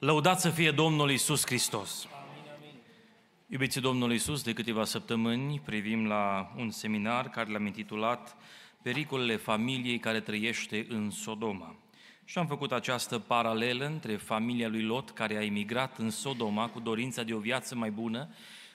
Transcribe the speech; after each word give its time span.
Lăudați 0.00 0.42
să 0.42 0.50
fie 0.50 0.70
Domnul 0.70 1.10
Isus 1.10 1.46
Hristos! 1.46 2.08
Iubiții 3.46 3.80
Domnului 3.80 4.14
Isus, 4.14 4.42
de 4.42 4.52
câteva 4.52 4.84
săptămâni 4.84 5.60
privim 5.64 6.06
la 6.06 6.52
un 6.56 6.70
seminar 6.70 7.30
care 7.30 7.50
l-am 7.50 7.66
intitulat 7.66 8.36
Pericolele 8.82 9.36
familiei 9.36 9.98
care 9.98 10.20
trăiește 10.20 10.86
în 10.88 11.10
Sodoma. 11.10 11.76
Și 12.24 12.38
am 12.38 12.46
făcut 12.46 12.72
această 12.72 13.18
paralelă 13.18 13.86
între 13.86 14.16
familia 14.16 14.68
lui 14.68 14.82
Lot, 14.82 15.10
care 15.10 15.36
a 15.36 15.44
emigrat 15.44 15.98
în 15.98 16.10
Sodoma 16.10 16.68
cu 16.68 16.80
dorința 16.80 17.22
de 17.22 17.34
o 17.34 17.38
viață 17.38 17.74
mai 17.74 17.90
bună, 17.90 18.28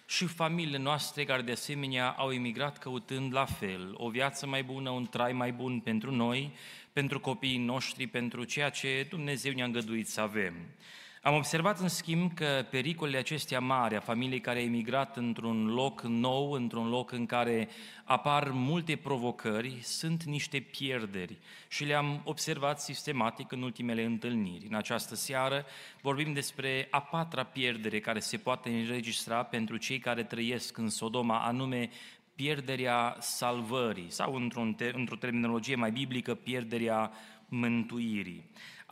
și 0.05 0.25
familiile 0.25 0.77
noastre 0.77 1.23
care 1.23 1.41
de 1.41 1.51
asemenea 1.51 2.09
au 2.09 2.31
emigrat 2.31 2.77
căutând 2.77 3.33
la 3.33 3.45
fel 3.45 3.93
o 3.93 4.09
viață 4.09 4.47
mai 4.47 4.63
bună, 4.63 4.89
un 4.89 5.05
trai 5.05 5.33
mai 5.33 5.51
bun 5.51 5.79
pentru 5.79 6.11
noi, 6.11 6.53
pentru 6.93 7.19
copiii 7.19 7.57
noștri, 7.57 8.07
pentru 8.07 8.43
ceea 8.43 8.69
ce 8.69 9.05
Dumnezeu 9.09 9.53
ne-a 9.53 9.65
îngăduit 9.65 10.07
să 10.07 10.21
avem. 10.21 10.53
Am 11.25 11.35
observat, 11.35 11.79
în 11.79 11.87
schimb, 11.87 12.33
că 12.33 12.65
pericolele 12.69 13.17
acestea 13.17 13.59
mari 13.59 13.95
a 13.95 13.99
familiei 13.99 14.39
care 14.39 14.59
a 14.59 14.63
emigrat 14.63 15.17
într-un 15.17 15.65
loc 15.65 16.01
nou, 16.01 16.51
într-un 16.51 16.89
loc 16.89 17.11
în 17.11 17.25
care 17.25 17.69
apar 18.03 18.49
multe 18.51 18.95
provocări, 18.95 19.79
sunt 19.81 20.23
niște 20.23 20.59
pierderi 20.59 21.37
și 21.67 21.83
le-am 21.83 22.21
observat 22.23 22.81
sistematic 22.81 23.51
în 23.51 23.61
ultimele 23.61 24.03
întâlniri. 24.03 24.67
În 24.69 24.75
această 24.75 25.15
seară 25.15 25.65
vorbim 26.01 26.33
despre 26.33 26.87
a 26.91 27.01
patra 27.01 27.43
pierdere 27.43 27.99
care 27.99 28.19
se 28.19 28.37
poate 28.37 28.69
înregistra 28.69 29.43
pentru 29.43 29.77
cei 29.77 29.99
care 29.99 30.23
trăiesc 30.23 30.77
în 30.77 30.89
Sodoma, 30.89 31.45
anume 31.45 31.89
pierderea 32.35 33.15
salvării 33.19 34.11
sau, 34.11 34.33
într-o 34.93 35.15
terminologie 35.19 35.75
mai 35.75 35.91
biblică, 35.91 36.35
pierderea 36.35 37.11
mântuirii. 37.47 38.43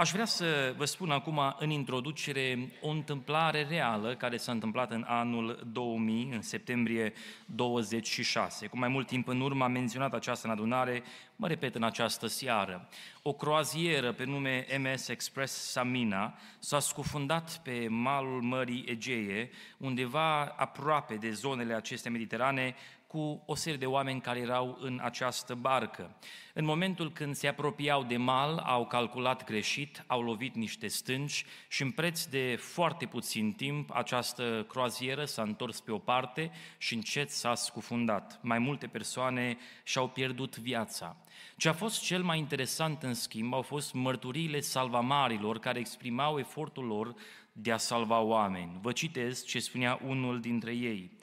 Aș 0.02 0.12
vrea 0.12 0.26
să 0.26 0.74
vă 0.78 0.86
spun 0.86 1.12
acum 1.12 1.56
în 1.60 1.70
introducere 1.70 2.72
o 2.82 2.90
întâmplare 2.90 3.66
reală 3.70 4.16
care 4.16 4.38
s-a 4.38 4.52
întâmplat 4.52 4.92
în 4.92 5.06
anul 5.08 5.68
2000, 5.72 6.30
în 6.34 6.42
septembrie 6.42 7.14
26. 7.46 8.68
Cu 8.68 8.78
mai 8.78 8.90
mult 8.90 9.08
timp 9.08 9.28
în 9.28 9.42
urmă 9.42 9.64
am 9.64 9.72
menționat 9.72 10.14
această 10.14 10.48
adunare, 10.48 11.04
mă 11.36 11.48
repet 11.48 11.76
în 11.76 11.84
această 11.84 12.28
seară. 12.28 12.90
O 13.22 13.34
croazieră 13.34 14.12
pe 14.12 14.24
nume 14.24 14.66
MS 14.80 15.08
Express 15.08 15.72
Samina 15.72 16.38
s-a 16.60 16.80
scufundat 16.80 17.60
pe 17.64 17.88
malul 17.90 18.42
Mării 18.42 18.86
Egee, 18.88 19.50
undeva 19.78 20.44
aproape 20.44 21.16
de 21.16 21.32
zonele 21.32 21.74
acestea 21.74 22.12
mediterane, 22.12 22.76
cu 23.12 23.44
o 23.46 23.56
serie 23.56 23.78
de 23.78 23.86
oameni 23.86 24.22
care 24.22 24.40
erau 24.40 24.78
în 24.82 25.00
această 25.04 25.56
barcă. 25.56 26.16
În 26.54 26.66
momentul 26.66 27.12
când 27.12 27.36
se 27.36 27.48
apropiau 27.48 28.04
de 28.04 28.18
mal, 28.18 28.58
au 28.58 28.88
calculat 28.88 29.44
greșit, 29.44 30.04
au 30.08 30.22
lovit 30.22 30.56
niște 30.56 30.88
stânci 30.88 31.46
și 31.68 31.82
în 31.82 31.92
preț 31.92 32.24
de 32.26 32.56
foarte 32.60 33.06
puțin 33.06 33.54
timp 33.54 33.92
această 33.94 34.66
croazieră 34.70 35.26
s-a 35.26 35.42
întors 35.42 35.80
pe 35.80 35.92
o 35.92 35.98
parte 35.98 36.52
și 36.78 36.94
încet 36.94 37.30
s-a 37.30 37.56
scufundat. 37.56 38.40
Mai 38.42 38.60
multe 38.60 38.88
persoane 38.88 39.58
și-au 39.84 40.08
pierdut 40.08 40.58
viața. 40.58 41.18
Ce 41.58 41.70
a 41.70 41.74
fost 41.74 42.04
cel 42.04 42.24
mai 42.24 42.38
interesant, 42.38 43.04
în 43.04 43.14
schimb, 43.14 43.54
au 43.54 43.62
fost 43.62 43.94
mărturiile 43.94 44.60
salvamarilor 44.60 45.60
care 45.60 45.80
exprimau 45.80 46.40
efortul 46.40 46.86
lor 46.86 47.16
de 47.52 47.72
a 47.72 47.78
salva 47.78 48.20
oameni. 48.20 48.80
Vă 48.82 48.92
citez 48.92 49.46
ce 49.46 49.60
spunea 49.60 50.00
unul 50.06 50.40
dintre 50.40 50.72
ei. 50.72 51.20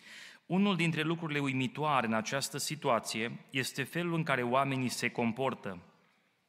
Unul 0.48 0.76
dintre 0.76 1.02
lucrurile 1.02 1.38
uimitoare 1.38 2.06
în 2.06 2.12
această 2.12 2.58
situație 2.58 3.40
este 3.50 3.82
felul 3.82 4.14
în 4.14 4.22
care 4.22 4.42
oamenii 4.42 4.88
se 4.88 5.08
comportă. 5.08 5.78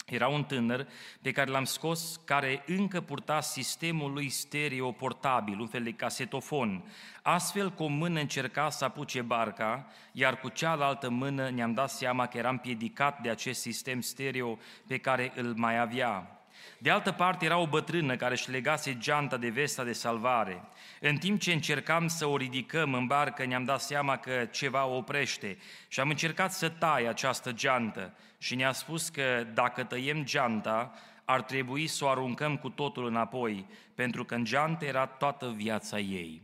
Era 0.05 0.27
un 0.27 0.43
tânăr 0.43 0.87
pe 1.21 1.31
care 1.31 1.51
l-am 1.51 1.63
scos, 1.63 2.21
care 2.25 2.63
încă 2.67 3.01
purta 3.01 3.41
sistemul 3.41 4.13
lui 4.13 4.29
stereo 4.29 4.91
portabil, 4.91 5.59
un 5.59 5.67
fel 5.67 5.83
de 5.83 5.91
casetofon. 5.91 6.83
Astfel, 7.21 7.71
cu 7.71 7.83
o 7.83 7.87
mână 7.87 8.19
încerca 8.19 8.69
să 8.69 8.85
apuce 8.85 9.21
barca, 9.21 9.87
iar 10.11 10.39
cu 10.39 10.49
cealaltă 10.49 11.09
mână 11.09 11.49
ne-am 11.49 11.73
dat 11.73 11.89
seama 11.89 12.27
că 12.27 12.37
eram 12.37 12.57
piedicat 12.57 13.21
de 13.21 13.29
acest 13.29 13.61
sistem 13.61 14.01
stereo 14.01 14.57
pe 14.87 14.97
care 14.97 15.31
îl 15.35 15.53
mai 15.55 15.79
avea. 15.79 16.38
De 16.77 16.89
altă 16.89 17.11
parte 17.11 17.45
era 17.45 17.57
o 17.57 17.67
bătrână 17.67 18.15
care 18.15 18.33
își 18.33 18.51
legase 18.51 18.97
geanta 18.97 19.37
de 19.37 19.49
vesta 19.49 19.83
de 19.83 19.93
salvare. 19.93 20.63
În 21.01 21.17
timp 21.17 21.39
ce 21.39 21.53
încercam 21.53 22.07
să 22.07 22.25
o 22.25 22.37
ridicăm 22.37 22.93
în 22.93 23.05
barcă, 23.07 23.45
ne-am 23.45 23.63
dat 23.63 23.81
seama 23.81 24.17
că 24.17 24.45
ceva 24.51 24.85
o 24.85 24.95
oprește 24.95 25.57
și 25.87 25.99
am 25.99 26.09
încercat 26.09 26.53
să 26.53 26.69
tai 26.69 27.05
această 27.05 27.51
geantă 27.51 28.13
și 28.37 28.55
ne-a 28.55 28.71
spus 28.71 29.09
că 29.09 29.47
dacă 29.53 29.83
tăiem 29.83 30.23
geanta, 30.23 30.93
ar 31.25 31.41
trebui 31.41 31.87
să 31.87 32.05
o 32.05 32.07
aruncăm 32.07 32.57
cu 32.57 32.69
totul 32.69 33.05
înapoi, 33.05 33.65
pentru 33.95 34.25
că 34.25 34.35
în 34.35 34.43
geantă 34.43 34.85
era 34.85 35.05
toată 35.05 35.53
viața 35.55 35.99
ei. 35.99 36.41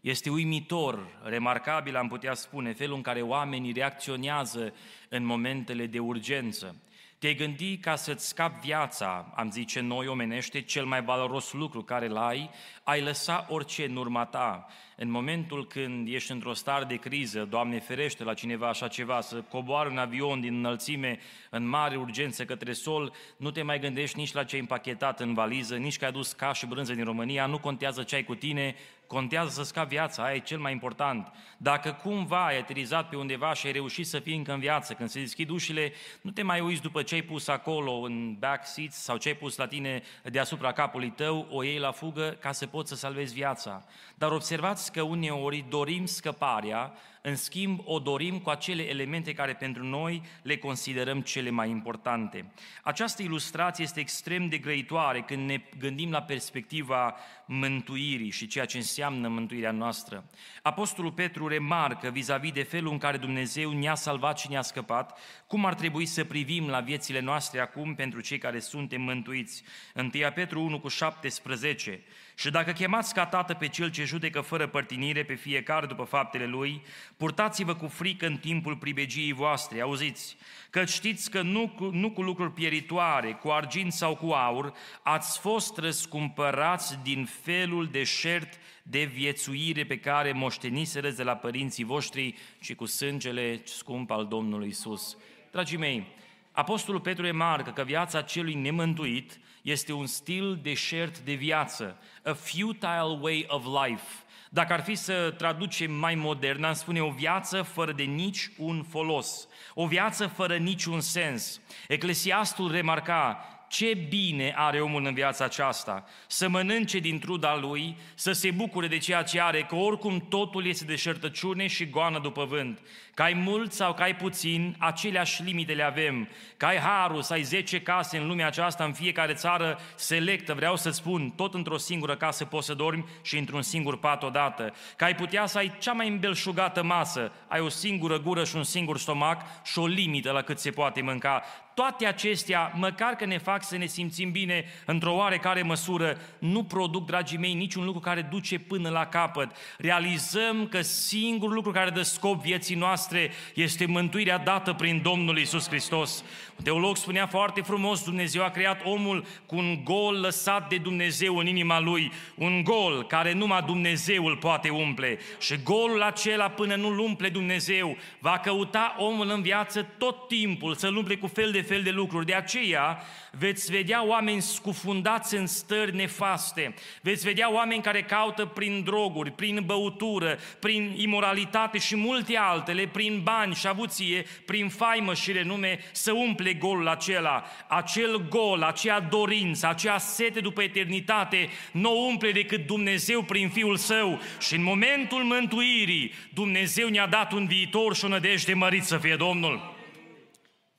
Este 0.00 0.30
uimitor, 0.30 1.18
remarcabil 1.22 1.96
am 1.96 2.08
putea 2.08 2.34
spune, 2.34 2.72
felul 2.72 2.96
în 2.96 3.02
care 3.02 3.22
oamenii 3.22 3.72
reacționează 3.72 4.74
în 5.08 5.24
momentele 5.24 5.86
de 5.86 5.98
urgență. 5.98 6.76
Te-ai 7.18 7.34
gândi 7.34 7.76
ca 7.76 7.96
să-ți 7.96 8.28
scapi 8.28 8.66
viața, 8.66 9.32
am 9.34 9.50
zice 9.50 9.80
noi 9.80 10.06
omenește, 10.06 10.60
cel 10.60 10.84
mai 10.84 11.02
valoros 11.02 11.52
lucru 11.52 11.82
care 11.82 12.08
l-ai, 12.08 12.50
ai 12.82 13.02
lăsa 13.02 13.46
orice 13.48 13.84
în 13.84 13.96
urma 13.96 14.24
ta. 14.24 14.66
În 14.96 15.10
momentul 15.10 15.66
când 15.66 16.08
ești 16.08 16.32
într-o 16.32 16.52
stare 16.52 16.84
de 16.84 16.96
criză, 16.96 17.44
Doamne 17.44 17.78
ferește 17.78 18.24
la 18.24 18.34
cineva 18.34 18.68
așa 18.68 18.88
ceva, 18.88 19.20
să 19.20 19.36
coboare 19.36 19.88
un 19.88 19.98
avion 19.98 20.40
din 20.40 20.54
înălțime 20.54 21.18
în 21.50 21.68
mare 21.68 21.96
urgență 21.96 22.44
către 22.44 22.72
sol, 22.72 23.12
nu 23.36 23.50
te 23.50 23.62
mai 23.62 23.80
gândești 23.80 24.18
nici 24.18 24.32
la 24.32 24.44
ce 24.44 24.54
ai 24.54 24.60
împachetat 24.60 25.20
în 25.20 25.34
valiză, 25.34 25.76
nici 25.76 25.98
că 25.98 26.04
ai 26.04 26.10
adus 26.10 26.32
ca 26.32 26.52
și 26.52 26.66
brânză 26.66 26.92
din 26.92 27.04
România, 27.04 27.46
nu 27.46 27.58
contează 27.58 28.02
ce 28.02 28.14
ai 28.14 28.24
cu 28.24 28.34
tine, 28.34 28.74
contează 29.08 29.50
să 29.50 29.62
scapi 29.62 29.88
viața, 29.88 30.22
aia 30.22 30.34
e 30.34 30.38
cel 30.38 30.58
mai 30.58 30.72
important. 30.72 31.32
Dacă 31.56 31.92
cumva 32.02 32.46
ai 32.46 32.58
aterizat 32.58 33.08
pe 33.08 33.16
undeva 33.16 33.52
și 33.52 33.66
ai 33.66 33.72
reușit 33.72 34.06
să 34.06 34.18
fii 34.18 34.36
încă 34.36 34.52
în 34.52 34.60
viață, 34.60 34.92
când 34.92 35.08
se 35.08 35.20
deschid 35.20 35.48
ușile, 35.48 35.92
nu 36.20 36.30
te 36.30 36.42
mai 36.42 36.60
uiți 36.60 36.82
după 36.82 37.02
ce 37.02 37.14
ai 37.14 37.22
pus 37.22 37.48
acolo 37.48 37.92
în 37.92 38.36
back 38.38 38.66
seats 38.66 38.96
sau 38.96 39.16
ce 39.16 39.28
ai 39.28 39.34
pus 39.34 39.56
la 39.56 39.66
tine 39.66 40.02
deasupra 40.22 40.72
capului 40.72 41.10
tău, 41.10 41.46
o 41.50 41.62
iei 41.62 41.78
la 41.78 41.90
fugă 41.90 42.36
ca 42.40 42.52
să 42.52 42.66
poți 42.66 42.88
să 42.88 42.94
salvezi 42.94 43.34
viața. 43.34 43.84
Dar 44.14 44.30
observați 44.30 44.92
că 44.92 45.02
uneori 45.02 45.64
dorim 45.68 46.06
scăparea, 46.06 46.92
în 47.22 47.36
schimb 47.36 47.80
o 47.84 47.98
dorim 47.98 48.38
cu 48.38 48.50
acele 48.50 48.88
elemente 48.88 49.32
care 49.32 49.54
pentru 49.54 49.84
noi 49.84 50.22
le 50.42 50.56
considerăm 50.56 51.20
cele 51.20 51.50
mai 51.50 51.70
importante. 51.70 52.52
Această 52.82 53.22
ilustrație 53.22 53.84
este 53.84 54.00
extrem 54.00 54.48
de 54.48 54.58
grăitoare 54.58 55.20
când 55.20 55.46
ne 55.46 55.60
gândim 55.78 56.10
la 56.10 56.22
perspectiva 56.22 57.14
mântuirii 57.46 58.30
și 58.30 58.46
ceea 58.46 58.64
ce 58.64 58.76
înseamnă 58.76 58.97
mântuirea 59.28 59.70
noastră. 59.70 60.24
Apostolul 60.62 61.12
Petru 61.12 61.48
remarcă 61.48 62.08
vis-a-vis 62.08 62.52
de 62.52 62.62
felul 62.62 62.92
în 62.92 62.98
care 62.98 63.16
Dumnezeu 63.16 63.72
ne-a 63.72 63.94
salvat 63.94 64.38
și 64.38 64.50
ne-a 64.50 64.62
scăpat, 64.62 65.18
cum 65.46 65.64
ar 65.64 65.74
trebui 65.74 66.06
să 66.06 66.24
privim 66.24 66.68
la 66.68 66.80
viețile 66.80 67.20
noastre 67.20 67.60
acum 67.60 67.94
pentru 67.94 68.20
cei 68.20 68.38
care 68.38 68.58
suntem 68.58 69.00
mântuiți. 69.00 69.62
1 69.94 70.10
Petru 70.34 70.62
1 70.62 70.80
cu 70.80 70.88
17 70.88 72.02
și 72.38 72.50
dacă 72.50 72.72
chemați 72.72 73.14
ca 73.14 73.26
tată 73.26 73.54
pe 73.54 73.68
cel 73.68 73.90
ce 73.90 74.04
judecă 74.04 74.40
fără 74.40 74.66
părtinire 74.66 75.24
pe 75.24 75.34
fiecare 75.34 75.86
după 75.86 76.04
faptele 76.04 76.46
lui, 76.46 76.82
purtați-vă 77.16 77.74
cu 77.74 77.86
frică 77.86 78.26
în 78.26 78.36
timpul 78.36 78.76
pribegiei 78.76 79.32
voastre, 79.32 79.80
auziți, 79.80 80.36
că 80.70 80.84
știți 80.84 81.30
că 81.30 81.42
nu 81.42 81.68
cu, 81.68 81.84
nu 81.84 82.10
cu 82.10 82.22
lucruri 82.22 82.52
pieritoare, 82.52 83.32
cu 83.32 83.48
argint 83.48 83.92
sau 83.92 84.16
cu 84.16 84.26
aur, 84.26 84.72
ați 85.02 85.38
fost 85.38 85.78
răscumpărați 85.78 86.98
din 87.02 87.28
felul 87.42 87.86
de 87.86 88.04
șert 88.04 88.58
de 88.82 89.04
viețuire 89.04 89.84
pe 89.84 89.98
care 89.98 90.32
moșteniserăți 90.32 91.16
de 91.16 91.22
la 91.22 91.36
părinții 91.36 91.84
voștri, 91.84 92.34
ci 92.60 92.74
cu 92.74 92.86
sângele 92.86 93.60
scump 93.64 94.10
al 94.10 94.26
Domnului 94.26 94.68
Isus. 94.68 95.16
Dragii 95.50 95.78
mei, 95.78 96.06
Apostolul 96.52 97.00
Petru 97.00 97.24
remarcă 97.24 97.70
că 97.70 97.82
viața 97.82 98.22
celui 98.22 98.54
nemântuit 98.54 99.38
este 99.70 99.92
un 99.92 100.06
stil 100.06 100.58
deșert 100.62 101.18
de 101.18 101.32
viață, 101.32 101.96
a 102.24 102.32
futile 102.32 103.18
way 103.20 103.44
of 103.48 103.64
life. 103.84 104.06
Dacă 104.50 104.72
ar 104.72 104.82
fi 104.82 104.94
să 104.94 105.34
traducem 105.36 105.92
mai 105.92 106.14
modern, 106.14 106.64
am 106.64 106.72
spune 106.72 107.02
o 107.02 107.10
viață 107.10 107.62
fără 107.62 107.92
de 107.92 108.02
nici 108.02 108.50
un 108.56 108.82
folos, 108.82 109.48
o 109.74 109.86
viață 109.86 110.26
fără 110.26 110.56
niciun 110.56 111.00
sens. 111.00 111.60
Eclesiastul 111.88 112.70
remarca, 112.70 113.44
ce 113.68 113.94
bine 114.08 114.52
are 114.56 114.80
omul 114.80 115.04
în 115.04 115.14
viața 115.14 115.44
aceasta, 115.44 116.04
să 116.26 116.48
mănânce 116.48 116.98
din 116.98 117.18
truda 117.18 117.56
lui, 117.56 117.96
să 118.14 118.32
se 118.32 118.50
bucure 118.50 118.86
de 118.86 118.98
ceea 118.98 119.22
ce 119.22 119.40
are, 119.40 119.62
că 119.62 119.74
oricum 119.74 120.26
totul 120.28 120.66
este 120.66 120.84
de 120.84 120.96
șertăciune 120.96 121.66
și 121.66 121.90
goană 121.90 122.18
după 122.18 122.44
vânt. 122.44 122.80
Că 123.14 123.22
ai 123.24 123.32
mult 123.32 123.72
sau 123.72 123.94
că 123.94 124.02
ai 124.02 124.16
puțin, 124.16 124.76
aceleași 124.78 125.42
limite 125.42 125.72
le 125.72 125.82
avem. 125.82 126.28
Că 126.56 126.66
ai 126.66 126.76
harul, 126.76 127.22
să 127.22 127.32
ai 127.32 127.42
10 127.42 127.80
case 127.80 128.18
în 128.18 128.26
lumea 128.26 128.46
aceasta, 128.46 128.84
în 128.84 128.92
fiecare 128.92 129.32
țară 129.32 129.78
selectă, 129.94 130.54
vreau 130.54 130.76
să 130.76 130.90
spun, 130.90 131.30
tot 131.30 131.54
într-o 131.54 131.76
singură 131.76 132.16
casă 132.16 132.44
poți 132.44 132.66
să 132.66 132.74
dormi 132.74 133.04
și 133.22 133.38
într-un 133.38 133.62
singur 133.62 133.98
pat 133.98 134.22
odată. 134.22 134.74
Că 134.96 135.04
ai 135.04 135.14
putea 135.14 135.46
să 135.46 135.58
ai 135.58 135.76
cea 135.78 135.92
mai 135.92 136.08
îmbelșugată 136.08 136.82
masă, 136.82 137.32
ai 137.48 137.60
o 137.60 137.68
singură 137.68 138.20
gură 138.20 138.44
și 138.44 138.56
un 138.56 138.64
singur 138.64 138.98
stomac 138.98 139.64
și 139.64 139.78
o 139.78 139.86
limită 139.86 140.30
la 140.30 140.42
cât 140.42 140.58
se 140.58 140.70
poate 140.70 141.00
mânca 141.00 141.42
toate 141.78 142.06
acestea, 142.06 142.72
măcar 142.74 143.14
că 143.14 143.24
ne 143.24 143.38
fac 143.38 143.64
să 143.64 143.76
ne 143.76 143.86
simțim 143.86 144.30
bine 144.30 144.64
într-o 144.84 145.14
oarecare 145.14 145.62
măsură, 145.62 146.18
nu 146.38 146.64
produc, 146.64 147.06
dragii 147.06 147.38
mei, 147.38 147.54
niciun 147.54 147.84
lucru 147.84 148.00
care 148.00 148.28
duce 148.30 148.58
până 148.58 148.88
la 148.88 149.06
capăt. 149.06 149.50
Realizăm 149.76 150.66
că 150.66 150.80
singurul 150.80 151.54
lucru 151.54 151.70
care 151.70 151.90
dă 151.90 152.02
scop 152.02 152.42
vieții 152.42 152.74
noastre 152.74 153.30
este 153.54 153.86
mântuirea 153.86 154.38
dată 154.38 154.72
prin 154.72 155.00
Domnul 155.02 155.38
Isus 155.38 155.68
Hristos. 155.68 156.24
Un 156.56 156.64
teolog 156.64 156.96
spunea 156.96 157.26
foarte 157.26 157.60
frumos, 157.60 158.04
Dumnezeu 158.04 158.44
a 158.44 158.50
creat 158.50 158.80
omul 158.84 159.24
cu 159.46 159.56
un 159.56 159.80
gol 159.84 160.20
lăsat 160.20 160.68
de 160.68 160.76
Dumnezeu 160.76 161.36
în 161.36 161.46
inima 161.46 161.80
lui, 161.80 162.12
un 162.34 162.62
gol 162.64 163.06
care 163.06 163.32
numai 163.32 163.62
Dumnezeu 163.62 164.24
îl 164.24 164.36
poate 164.36 164.68
umple. 164.68 165.18
Și 165.40 165.62
golul 165.62 166.02
acela, 166.02 166.48
până 166.48 166.74
nu-l 166.74 166.98
umple 166.98 167.28
Dumnezeu, 167.28 167.96
va 168.18 168.38
căuta 168.38 168.94
omul 168.98 169.30
în 169.30 169.42
viață 169.42 169.86
tot 169.98 170.28
timpul 170.28 170.74
să-l 170.74 170.96
umple 170.96 171.16
cu 171.16 171.26
fel 171.26 171.50
de 171.50 171.66
fel 171.68 171.82
de 171.82 171.90
lucruri. 171.90 172.26
De 172.26 172.34
aceea 172.34 173.02
veți 173.30 173.70
vedea 173.70 174.06
oameni 174.06 174.42
scufundați 174.42 175.34
în 175.34 175.46
stări 175.46 175.94
nefaste, 175.94 176.74
veți 177.02 177.24
vedea 177.24 177.52
oameni 177.52 177.82
care 177.82 178.02
caută 178.02 178.44
prin 178.44 178.82
droguri, 178.84 179.30
prin 179.30 179.62
băutură, 179.66 180.38
prin 180.58 180.94
imoralitate 180.96 181.78
și 181.78 181.96
multe 181.96 182.36
altele, 182.36 182.86
prin 182.86 183.20
bani 183.22 183.54
și 183.54 183.66
avuție, 183.66 184.24
prin 184.44 184.68
faimă 184.68 185.14
și 185.14 185.32
renume, 185.32 185.78
să 185.92 186.12
umple 186.12 186.54
golul 186.54 186.88
acela. 186.88 187.44
Acel 187.68 188.28
gol, 188.28 188.62
acea 188.62 189.00
dorință, 189.00 189.68
acea 189.68 189.98
sete 189.98 190.40
după 190.40 190.62
eternitate, 190.62 191.48
nu 191.72 191.90
o 191.92 192.06
umple 192.06 192.32
decât 192.32 192.66
Dumnezeu 192.66 193.22
prin 193.22 193.48
Fiul 193.48 193.76
Său 193.76 194.20
și 194.40 194.54
în 194.54 194.62
momentul 194.62 195.22
mântuirii 195.22 196.12
Dumnezeu 196.34 196.88
ne-a 196.88 197.06
dat 197.06 197.32
un 197.32 197.46
viitor 197.46 197.94
și 197.94 198.04
o 198.04 198.08
nădejde 198.08 198.54
mărit 198.54 198.84
să 198.84 198.98
fie 198.98 199.16
Domnul. 199.16 199.77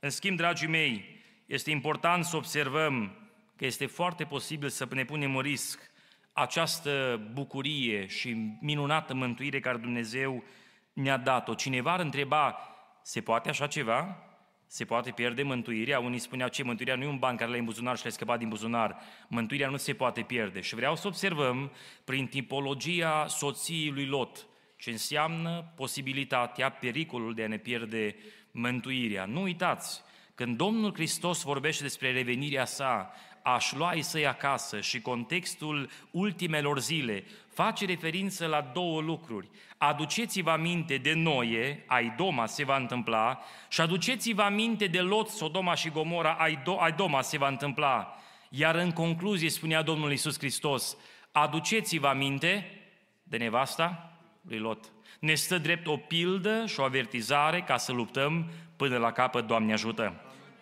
În 0.02 0.10
schimb, 0.10 0.38
dragii 0.38 0.68
mei, 0.68 1.06
este 1.46 1.72
important 1.72 2.26
să 2.26 2.36
observăm 2.36 3.12
că 3.56 3.66
este 3.66 3.86
foarte 3.86 4.24
posibil 4.24 4.70
să 4.70 4.88
ne 4.92 5.06
punem 5.06 5.36
în 5.36 5.42
risc 5.42 5.92
această 6.34 7.22
bucurie 7.34 8.08
și 8.08 8.58
minunată 8.62 9.14
mântuire 9.14 9.60
care 9.60 9.78
Dumnezeu 9.78 10.44
ne-a 10.94 11.18
dat-o. 11.18 11.54
Cineva 11.54 11.94
ar 11.94 12.00
întreba, 12.00 12.58
se 13.04 13.22
poate 13.22 13.50
așa 13.50 13.68
ceva? 13.68 14.24
Se 14.68 14.86
poate 14.86 15.12
pierde 15.12 15.44
mântuirea? 15.44 16.00
Unii 16.00 16.20
spuneau, 16.20 16.50
ce 16.50 16.64
mântuirea 16.64 16.96
nu 16.96 17.04
e 17.04 17.08
un 17.08 17.18
ban 17.18 17.36
care 17.36 17.50
l-ai 17.50 17.60
în 17.60 17.66
buzunar 17.66 17.98
și 17.98 18.04
l-ai 18.04 18.12
scăpat 18.12 18.40
din 18.40 18.50
buzunar. 18.50 18.98
Mântuirea 19.28 19.70
nu 19.70 19.78
se 19.78 19.94
poate 19.94 20.22
pierde. 20.22 20.62
Și 20.62 20.76
vreau 20.76 20.96
să 20.96 21.08
observăm 21.08 21.72
prin 22.04 22.28
tipologia 22.28 23.28
soției 23.28 23.90
lui 23.90 24.06
Lot, 24.06 24.48
ce 24.78 24.90
înseamnă 24.90 25.74
posibilitatea, 25.76 26.72
pericolul 26.72 27.34
de 27.34 27.44
a 27.44 27.48
ne 27.48 27.58
pierde 27.58 28.16
mântuirea. 28.52 29.26
Nu 29.26 29.42
uitați, 29.42 30.02
când 30.36 30.58
Domnul 30.58 30.94
Hristos 30.94 31.42
vorbește 31.42 31.84
despre 31.84 32.12
revenirea 32.12 32.66
sa, 32.66 33.14
aș 33.44 33.74
lua 33.74 33.94
să-i 34.00 34.28
acasă 34.28 34.82
și 34.82 35.02
contextul 35.02 35.90
ultimelor 36.12 36.80
zile 36.80 37.24
face 37.54 37.86
referință 37.86 38.46
la 38.46 38.62
două 38.74 39.02
lucruri. 39.02 39.50
Aduceți-vă 39.78 40.50
aminte 40.50 40.98
de 40.98 41.14
Noie, 41.14 41.84
ai 41.88 42.14
Doma 42.18 42.46
se 42.46 42.64
va 42.64 42.76
întâmpla, 42.76 43.40
și 43.70 43.82
aduceți-vă 43.82 44.42
aminte 44.42 44.88
de 44.88 45.02
Lot, 45.02 45.28
Sodoma 45.28 45.74
și 45.74 45.90
Gomora, 45.90 46.34
ai, 46.34 46.56
Do- 46.62 46.80
ai 46.80 46.92
Doma 46.92 47.22
se 47.22 47.38
va 47.38 47.48
întâmpla. 47.48 48.16
Iar 48.50 48.76
în 48.76 48.92
concluzie 48.92 49.50
spunea 49.50 49.82
Domnul 49.82 50.10
Iisus 50.10 50.38
Hristos, 50.38 50.98
aduceți-vă 51.32 52.08
aminte 52.08 52.72
de 53.24 53.38
nevasta 53.38 54.18
lui 54.42 54.58
Lot. 54.58 54.92
Ne 55.20 55.34
stă 55.34 55.58
drept 55.58 55.88
o 55.88 55.98
pildă 55.98 56.66
și 56.66 56.80
o 56.80 56.84
avertizare 56.84 57.62
ca 57.62 57.78
să 57.78 57.92
luptăm 57.92 58.52
până 58.76 58.98
la 58.98 59.12
capăt, 59.12 59.48
Doamne 59.48 59.74
ajută. 59.74 60.14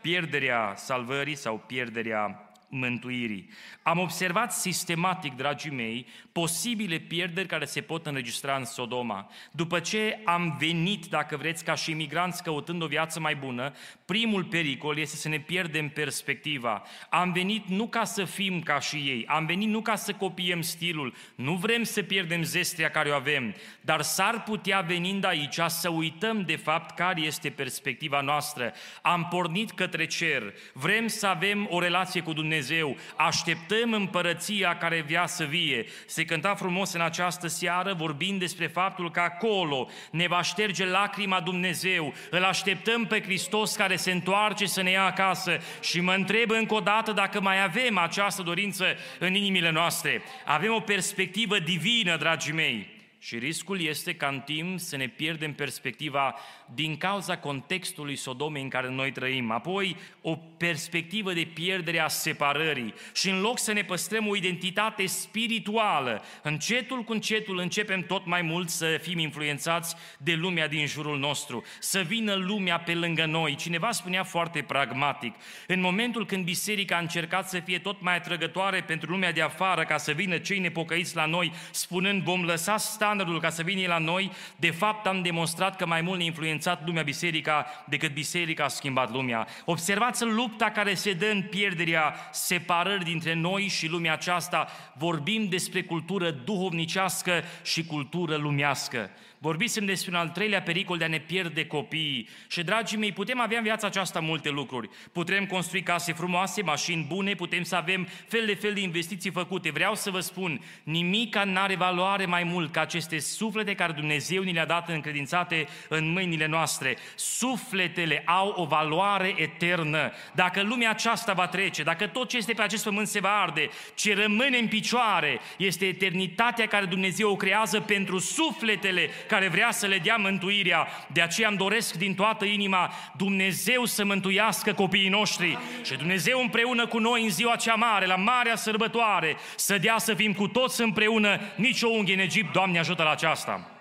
Pierderea 0.02 0.74
salvării 0.76 1.36
sau 1.36 1.64
pierderea 1.68 2.47
mântuirii. 2.70 3.50
Am 3.84 4.00
observat 4.00 4.54
sistematic, 4.54 5.36
dragii 5.36 5.72
mei, 5.72 6.08
posibile 6.32 6.98
pierderi 6.98 7.48
care 7.48 7.66
se 7.66 7.82
pot 7.82 8.06
înregistra 8.06 8.56
în 8.56 8.66
Sodoma. 8.66 9.30
După 9.52 9.80
ce 9.80 10.20
am 10.24 10.56
venit, 10.60 11.06
dacă 11.06 11.38
vreți, 11.38 11.64
ca 11.64 11.76
și 11.76 11.92
imigranți 11.92 12.44
căutând 12.44 12.82
o 12.82 12.88
viață 12.88 13.20
mai 13.20 13.36
bună, 13.36 13.74
primul 14.06 14.44
pericol 14.44 14.98
este 14.98 15.16
să 15.16 15.28
ne 15.28 15.40
pierdem 15.40 15.90
perspectiva. 15.90 16.84
Am 17.10 17.32
venit 17.32 17.68
nu 17.68 17.88
ca 17.88 18.04
să 18.04 18.24
fim 18.24 18.62
ca 18.62 18.80
și 18.80 18.96
ei, 18.96 19.26
am 19.28 19.46
venit 19.46 19.70
nu 19.70 19.82
ca 19.82 19.96
să 19.96 20.14
copiem 20.14 20.62
stilul, 20.62 21.14
nu 21.36 21.54
vrem 21.54 21.84
să 21.84 22.02
pierdem 22.02 22.44
zestria 22.44 22.90
care 22.90 23.10
o 23.10 23.14
avem, 23.14 23.56
dar 23.82 24.02
s-ar 24.02 24.44
putea 24.44 24.82
venind 24.82 25.26
aici 25.26 25.60
să 25.68 25.90
uităm 25.90 26.42
de 26.42 26.56
fapt 26.56 26.96
care 26.96 27.22
este 27.22 27.50
perspectiva 27.50 28.22
noastră. 28.22 28.74
Am 29.02 29.28
pornit 29.30 29.72
către 29.72 30.06
cer, 30.06 30.54
vrem 30.74 31.08
să 31.08 31.28
avem 31.28 31.68
o 31.70 31.80
relație 31.80 32.22
cu 32.22 32.34
Dumnezeu, 32.34 32.56
Dumnezeu, 32.58 32.98
așteptăm 33.16 33.94
împărăția 33.94 34.78
care 34.78 35.02
vrea 35.08 35.26
să 35.26 35.44
vie. 35.44 35.86
Se 36.06 36.26
cânta 36.26 36.56
frumos 36.56 36.94
în 36.94 37.02
această 37.02 37.48
seară 37.48 37.94
vorbind 37.94 38.40
despre 38.40 38.68
faptul 38.68 39.12
că 39.12 39.20
acolo 39.20 39.90
ne 40.12 40.28
va 40.28 40.42
șterge 40.42 40.86
lacrima 40.86 41.40
Dumnezeu, 41.40 42.14
îl 42.30 42.44
așteptăm 42.44 43.06
pe 43.06 43.22
Hristos 43.22 43.76
care 43.76 43.96
se 43.96 44.12
întoarce 44.12 44.66
să 44.66 44.82
ne 44.82 44.90
ia 44.90 45.04
acasă 45.04 45.60
și 45.82 46.02
mă 46.02 46.14
întreb 46.14 46.50
încă 46.50 46.74
o 46.74 46.80
dată 46.80 47.12
dacă 47.12 47.42
mai 47.42 47.64
avem 47.64 47.98
această 47.98 48.42
dorință 48.42 48.86
în 49.20 49.36
inimile 49.36 49.70
noastre. 49.70 50.22
Avem 50.46 50.74
o 50.74 50.80
perspectivă 50.80 51.60
divină, 51.60 52.18
dragii 52.18 52.54
mei. 52.54 52.97
Și 53.20 53.38
riscul 53.38 53.82
este 53.82 54.16
ca 54.16 54.28
în 54.28 54.40
timp 54.40 54.80
să 54.80 54.96
ne 54.96 55.08
pierdem 55.08 55.54
perspectiva 55.54 56.36
din 56.74 56.98
cauza 56.98 57.38
contextului 57.38 58.16
Sodomei 58.16 58.62
în 58.62 58.70
care 58.70 58.90
noi 58.90 59.12
trăim. 59.12 59.52
Apoi, 59.52 59.96
o 60.22 60.36
perspectivă 60.36 61.34
de 61.34 61.48
pierdere 61.54 62.00
a 62.00 62.08
separării. 62.08 62.94
Și 63.14 63.30
în 63.30 63.42
loc 63.42 63.60
să 63.60 63.74
ne 63.74 63.84
păstrăm 63.84 64.28
o 64.28 64.36
identitate 64.36 65.06
spirituală, 65.06 66.24
încetul 66.44 67.04
cu 67.04 67.12
încetul 67.12 67.58
începem 67.60 68.02
tot 68.02 68.26
mai 68.26 68.42
mult 68.42 68.70
să 68.70 69.00
fim 69.02 69.20
influențați 69.20 69.96
de 70.18 70.34
lumea 70.34 70.68
din 70.68 70.86
jurul 70.86 71.18
nostru. 71.20 71.64
Să 71.80 72.00
vină 72.00 72.34
lumea 72.34 72.80
pe 72.80 72.94
lângă 72.94 73.26
noi. 73.26 73.56
Cineva 73.56 73.92
spunea 73.92 74.24
foarte 74.24 74.62
pragmatic. 74.62 75.36
În 75.68 75.80
momentul 75.80 76.26
când 76.26 76.44
biserica 76.44 76.96
a 76.96 77.00
încercat 77.00 77.50
să 77.50 77.60
fie 77.60 77.80
tot 77.80 78.02
mai 78.02 78.16
atrăgătoare 78.16 78.82
pentru 78.82 79.12
lumea 79.12 79.32
de 79.32 79.42
afară, 79.42 79.84
ca 79.84 79.98
să 79.98 80.12
vină 80.12 80.38
cei 80.38 80.60
nepocăiți 80.60 81.16
la 81.16 81.26
noi, 81.26 81.52
spunând 81.72 82.24
vom 82.24 82.44
lăsa 82.44 82.78
standardul 83.08 83.40
ca 83.40 83.50
să 83.50 83.64
vină 83.64 83.88
la 83.88 83.98
noi, 83.98 84.32
de 84.56 84.72
fapt 84.72 85.08
am 85.08 85.22
demonstrat 85.22 85.76
că 85.76 85.86
mai 85.86 86.02
mult 86.02 86.18
ne 86.18 86.24
influențat 86.24 86.86
lumea 86.86 87.04
biserica 87.04 87.66
decât 87.86 88.14
biserica 88.14 88.64
a 88.64 88.68
schimbat 88.68 89.12
lumea. 89.12 89.48
Observați 89.66 90.26
lupta 90.26 90.66
care 90.66 90.94
se 90.94 91.14
dă 91.14 91.26
în 91.26 91.42
pierderea 91.42 92.16
separării 92.32 93.06
dintre 93.06 93.34
noi 93.34 93.68
și 93.68 93.88
lumea 93.88 94.14
aceasta. 94.14 94.68
Vorbim 94.94 95.48
despre 95.50 95.82
cultură 95.82 96.32
duhovnicească 96.32 97.44
și 97.64 97.86
cultură 97.86 98.36
lumească. 98.36 99.10
Vorbisem 99.40 99.86
despre 99.86 100.12
un 100.12 100.18
al 100.18 100.30
treilea 100.30 100.62
pericol 100.62 100.98
de 100.98 101.04
a 101.04 101.08
ne 101.08 101.20
pierde 101.20 101.66
copiii. 101.66 102.30
Și, 102.48 102.64
dragii 102.64 102.98
mei, 102.98 103.12
putem 103.12 103.40
avea 103.40 103.58
în 103.58 103.64
viața 103.64 103.88
aceasta 103.88 104.20
multe 104.20 104.50
lucruri. 104.50 104.90
Putem 105.12 105.46
construi 105.46 105.84
case 105.84 106.14
frumoase, 106.14 106.62
mașini 106.62 107.06
bune, 107.08 107.34
putem 107.34 107.64
să 107.64 107.76
avem 107.76 108.08
fel 108.28 108.46
de 108.46 108.54
fel 108.54 108.74
de 108.74 108.80
investiții 108.80 109.32
făcute. 109.32 109.72
Vreau 109.72 109.96
să 109.96 110.12
vă 110.12 110.20
spun, 110.20 110.62
nimica 110.84 111.44
n-are 111.44 111.76
valoare 111.76 112.26
mai 112.26 112.44
mult 112.44 112.72
ca 112.72 112.82
aceste 112.82 113.20
suflete 113.20 113.76
care 113.76 113.92
Dumnezeu 113.92 114.44
ni 114.44 114.54
le-a 114.54 114.66
dat 114.66 114.90
încredințate 114.90 115.68
în 115.88 116.12
mâinile 116.12 116.46
noastre. 116.46 116.98
Sufletele 117.16 118.24
au 118.26 118.54
o 118.58 118.66
valoare 118.66 119.34
eternă. 119.38 120.12
Dacă 120.34 120.62
lumea 120.62 120.90
aceasta 120.90 121.34
va 121.34 121.48
trece, 121.48 121.84
dacă 121.84 122.08
tot 122.08 122.30
ce 122.30 122.38
este 122.38 122.54
pe 122.54 122.62
acest 122.62 122.84
pământ 122.84 123.08
se 123.08 123.20
va 123.20 123.42
arde, 123.42 123.70
ce 123.96 124.16
rămâne 124.16 124.58
în 124.58 124.68
picioare 124.68 125.40
este 125.58 125.86
eternitatea 125.86 126.68
care 126.68 126.86
Dumnezeu 126.86 127.32
o 127.32 127.36
creează 127.36 127.80
pentru 127.80 128.20
sufletele 128.20 129.10
care 129.28 129.48
vrea 129.48 129.72
să 129.72 129.86
le 129.86 129.98
dea 129.98 130.16
mântuirea. 130.16 130.88
De 131.08 131.22
aceea 131.22 131.48
îmi 131.48 131.58
doresc 131.58 131.94
din 131.94 132.16
toată 132.16 132.46
inima 132.46 132.92
Dumnezeu 133.18 133.86
să 133.86 134.06
mântuiască 134.06 134.74
copiii 134.74 135.10
noștri 135.10 135.58
și 135.84 135.96
Dumnezeu 135.96 136.40
împreună 136.40 136.88
cu 136.88 136.98
noi 136.98 137.24
în 137.24 137.30
ziua 137.30 137.56
cea 137.56 137.76
mare, 137.76 138.06
la 138.06 138.16
marea 138.16 138.56
sărbătoare, 138.56 139.38
să 139.56 139.78
dea 139.78 139.98
să 139.98 140.14
fim 140.14 140.34
cu 140.34 140.48
toți 140.48 140.82
împreună, 140.82 141.40
nici 141.56 141.82
o 141.82 141.90
unghi 141.90 142.14
în 142.14 142.20
Egipt, 142.20 142.52
Doamne 142.52 142.80
ajută 142.80 143.04
la 143.04 143.12
aceasta. 143.12 143.72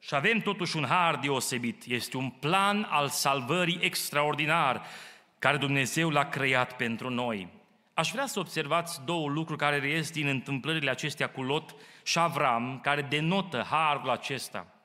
Și 0.00 0.14
avem 0.14 0.38
totuși 0.38 0.76
un 0.76 0.86
har 0.88 1.16
deosebit. 1.16 1.82
Este 1.86 2.16
un 2.16 2.28
plan 2.28 2.86
al 2.90 3.08
salvării 3.08 3.78
extraordinar 3.80 4.82
care 5.38 5.56
Dumnezeu 5.56 6.10
l-a 6.10 6.24
creat 6.24 6.76
pentru 6.76 7.10
noi. 7.10 7.48
Aș 7.94 8.10
vrea 8.10 8.26
să 8.26 8.38
observați 8.38 9.00
două 9.04 9.28
lucruri 9.28 9.58
care 9.58 9.78
reies 9.78 10.10
din 10.10 10.26
întâmplările 10.26 10.90
acestea 10.90 11.28
cu 11.28 11.42
Lot 11.42 11.74
și 12.08 12.18
Avram, 12.18 12.80
care 12.82 13.02
denotă 13.02 13.66
harul 13.70 14.10
acesta. 14.10 14.82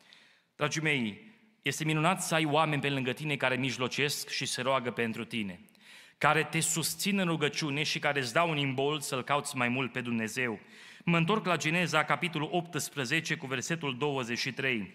Dragii 0.56 0.82
mei, 0.82 1.32
este 1.62 1.84
minunat 1.84 2.24
să 2.24 2.36
ai 2.36 2.46
oameni 2.46 2.82
pe 2.82 2.89
lângă 2.89 3.13
tine 3.13 3.36
care 3.36 3.56
mijlocesc 3.56 4.30
și 4.30 4.46
se 4.46 4.62
roagă 4.62 4.92
pentru 4.92 5.25
tine, 5.25 5.60
care 6.18 6.44
te 6.44 6.60
susțin 6.60 7.18
în 7.20 7.25
rugăciune 7.25 7.84
și 7.84 8.00
care 8.00 8.20
îți 8.20 8.34
dau 8.34 8.50
un 8.50 8.58
imbol 8.58 9.00
să-L 9.00 9.24
cauți 9.24 9.58
mai 9.58 9.68
mult 9.68 9.92
pe 9.92 10.01
Dumnezeu. 10.01 10.60
Mă 11.03 11.18
întorc 11.18 11.46
la 11.46 11.58
Geneza, 11.58 12.03
capitolul 12.03 12.50
18, 12.51 13.36
cu 13.36 13.46
versetul 13.46 13.98
23. 13.98 14.94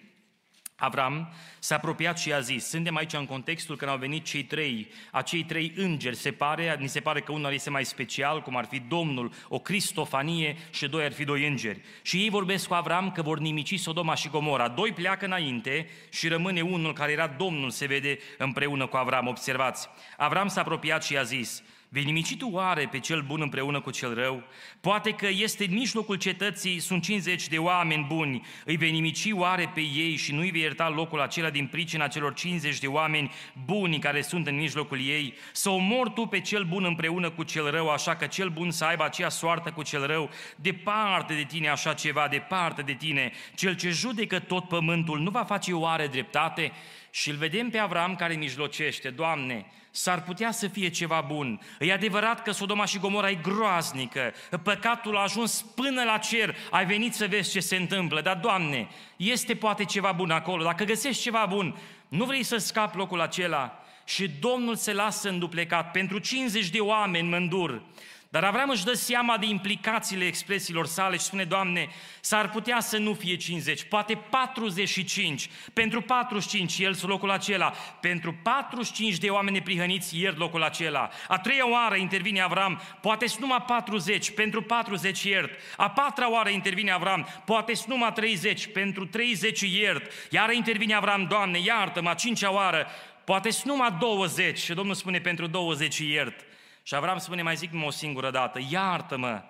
Avram 0.80 1.32
s-a 1.58 1.75
apropiat 1.75 2.18
și 2.18 2.32
a 2.32 2.40
zis, 2.40 2.68
suntem 2.68 2.97
aici 2.97 3.12
în 3.12 3.26
contextul 3.26 3.76
când 3.76 3.90
au 3.90 3.97
venit 3.97 4.25
cei 4.25 4.44
trei, 4.44 4.90
acei 5.11 5.44
trei 5.44 5.73
îngeri, 5.76 6.16
se 6.16 6.32
pare, 6.32 6.76
ni 6.80 6.88
se 6.88 7.00
pare 7.00 7.20
că 7.20 7.32
unul 7.32 7.52
este 7.52 7.70
mai 7.70 7.85
special, 7.85 8.42
cum 8.42 8.56
ar 8.56 8.64
fi 8.64 8.78
Domnul, 8.78 9.32
o 9.49 9.58
cristofanie 9.58 10.56
și 10.70 10.88
doi 10.88 11.04
ar 11.04 11.12
fi 11.12 11.25
doi 11.25 11.47
îngeri. 11.47 11.80
Și 12.02 12.16
ei 12.16 12.30
vorbesc 12.30 12.66
cu 12.66 12.75
Avram 12.75 13.11
că 13.11 13.23
vor 13.23 13.38
nimici 13.38 13.78
Sodoma 13.78 14.14
și 14.14 14.28
Gomora. 14.28 14.68
Doi 14.68 14.92
pleacă 14.92 15.25
înainte 15.25 15.88
și 16.11 16.28
rămâne 16.28 16.61
unul 16.61 16.92
care 16.92 17.12
era 17.12 17.26
Domnul, 17.26 17.70
se 17.70 17.87
vede 17.87 18.18
împreună 18.38 18.87
cu 18.87 18.97
Avram. 18.97 19.26
Observați, 19.26 19.88
Avram 20.16 20.49
s-a 20.49 20.61
apropiat 20.61 21.04
și 21.04 21.16
a 21.16 21.23
zis, 21.23 21.62
Vei 21.90 22.04
nimici 22.04 22.37
tu 22.37 22.49
oare 22.52 22.88
pe 22.90 22.99
cel 22.99 23.23
bun 23.23 23.40
împreună 23.40 23.80
cu 23.80 23.90
cel 23.90 24.14
rău? 24.14 24.42
Poate 24.80 25.11
că 25.11 25.28
este 25.30 25.64
în 25.64 25.75
mijlocul 25.75 26.16
cetății, 26.16 26.78
sunt 26.78 27.02
50 27.02 27.49
de 27.49 27.59
oameni 27.59 28.04
buni, 28.09 28.47
îi 28.64 28.76
vei 28.76 28.90
nimici 28.90 29.28
oare 29.33 29.71
pe 29.75 29.80
ei 29.80 30.16
și 30.16 30.35
nu 30.35 30.40
îi 30.40 30.50
vei 30.50 30.61
ierta 30.61 30.88
locul 30.88 31.21
acela 31.21 31.50
din 31.50 31.66
pricina 31.66 32.07
celor 32.07 32.35
50 32.35 32.78
de 32.78 32.87
oameni 32.87 33.33
buni 33.64 33.99
care 33.99 34.23
sunt 34.23 34.47
în 34.47 34.57
mijlocul 34.57 35.00
ei? 35.00 35.35
Să 35.52 35.71
omor 35.71 36.09
tu 36.09 36.26
pe 36.26 36.40
cel 36.40 36.64
bun 36.64 36.85
împreună 36.85 37.30
cu 37.30 37.42
cel 37.42 37.71
rău, 37.71 37.88
așa 37.88 38.16
că 38.16 38.26
cel 38.26 38.49
bun 38.49 38.71
să 38.71 38.85
aibă 38.85 39.04
aceea 39.04 39.28
soartă 39.28 39.71
cu 39.71 39.83
cel 39.83 40.07
rău? 40.07 40.30
Departe 40.57 41.35
de 41.35 41.45
tine 41.45 41.68
așa 41.68 41.92
ceva, 41.92 42.28
departe 42.28 42.83
de 42.83 42.92
tine. 42.92 43.33
Cel 43.54 43.76
ce 43.76 43.90
judecă 43.90 44.38
tot 44.38 44.68
pământul 44.68 45.18
nu 45.18 45.30
va 45.30 45.45
face 45.45 45.73
oare 45.73 46.07
dreptate? 46.07 46.73
Și 47.20 47.30
îl 47.30 47.37
vedem 47.37 47.70
pe 47.70 47.78
Avram 47.78 48.16
care 48.16 48.34
mijlocește, 48.34 49.10
Doamne, 49.10 49.66
s-ar 49.90 50.22
putea 50.22 50.50
să 50.50 50.68
fie 50.68 50.88
ceva 50.88 51.25
bun. 51.26 51.60
E 51.78 51.92
adevărat 51.92 52.42
că 52.42 52.50
Sodoma 52.50 52.84
și 52.84 52.98
Gomora 52.98 53.30
e 53.30 53.34
groaznică, 53.34 54.32
păcatul 54.62 55.16
a 55.16 55.22
ajuns 55.22 55.62
până 55.75 56.02
la 56.02 56.18
cer, 56.18 56.56
ai 56.70 56.87
venit 56.87 57.14
să 57.14 57.26
vezi 57.26 57.50
ce 57.50 57.60
se 57.60 57.76
întâmplă, 57.76 58.20
dar 58.20 58.37
Doamne, 58.37 58.88
este 59.16 59.54
poate 59.54 59.84
ceva 59.84 60.12
bun 60.12 60.30
acolo, 60.30 60.64
dacă 60.64 60.84
găsești 60.84 61.22
ceva 61.22 61.46
bun, 61.48 61.78
nu 62.08 62.25
vrei 62.25 62.42
să 62.42 62.56
scapi 62.56 62.96
locul 62.96 63.20
acela? 63.20 63.84
Și 64.04 64.28
Domnul 64.28 64.76
se 64.76 64.92
lasă 64.92 65.28
înduplecat 65.28 65.90
pentru 65.90 66.18
50 66.18 66.68
de 66.68 66.80
oameni 66.80 67.28
mândur. 67.28 67.82
Dar 68.30 68.44
Avram 68.44 68.70
își 68.70 68.85
dă 68.85 68.92
seama 68.92 69.38
de 69.38 69.47
implicațiile 69.47 70.25
expresiilor 70.26 70.87
sale 70.87 71.16
și 71.16 71.25
spune, 71.25 71.44
Doamne, 71.44 71.88
s-ar 72.20 72.50
putea 72.50 72.80
să 72.80 72.99
nu 72.99 73.14
fie 73.14 73.37
50, 73.37 73.85
poate 73.85 74.14
45. 74.14 75.50
Pentru 75.73 76.00
45 76.00 76.76
iert 76.76 77.02
locul 77.02 77.30
acela. 77.30 77.73
Pentru 78.00 78.35
45 78.42 79.16
de 79.16 79.28
oameni 79.30 79.56
neprihăniți 79.56 80.20
iert 80.20 80.38
locul 80.38 80.62
acela. 80.62 81.08
A 81.28 81.38
treia 81.38 81.70
oară 81.70 81.97
intervine 81.97 82.40
Avram, 82.40 82.80
poate 83.00 83.26
numai 83.38 83.64
40, 83.66 84.30
pentru 84.30 84.62
40 84.62 85.23
iert. 85.23 85.50
A 85.76 85.90
patra 85.90 86.30
oară 86.30 86.49
intervine 86.49 86.90
Avram, 86.90 87.28
poate 87.44 87.73
numai 87.87 88.12
30, 88.12 88.73
pentru 88.73 89.06
30 89.06 89.61
iert. 89.61 90.12
Iar 90.30 90.52
intervine 90.52 90.94
Avram, 90.94 91.26
Doamne, 91.28 91.58
iartă-mă, 91.58 92.11
a 92.11 92.14
cincea 92.14 92.52
oară, 92.52 92.87
poate 93.25 93.50
numai 93.64 93.97
20 93.99 94.58
și 94.58 94.75
Domnul 94.75 94.94
spune 94.94 95.18
pentru 95.18 95.47
20 95.47 95.99
iert. 95.99 96.48
Și 96.88 96.95
Avram 96.95 97.18
spune, 97.18 97.42
mai 97.42 97.57
zic 97.57 97.71
o 97.85 97.90
singură 97.90 98.30
dată, 98.30 98.61
iartă-mă, 98.71 99.42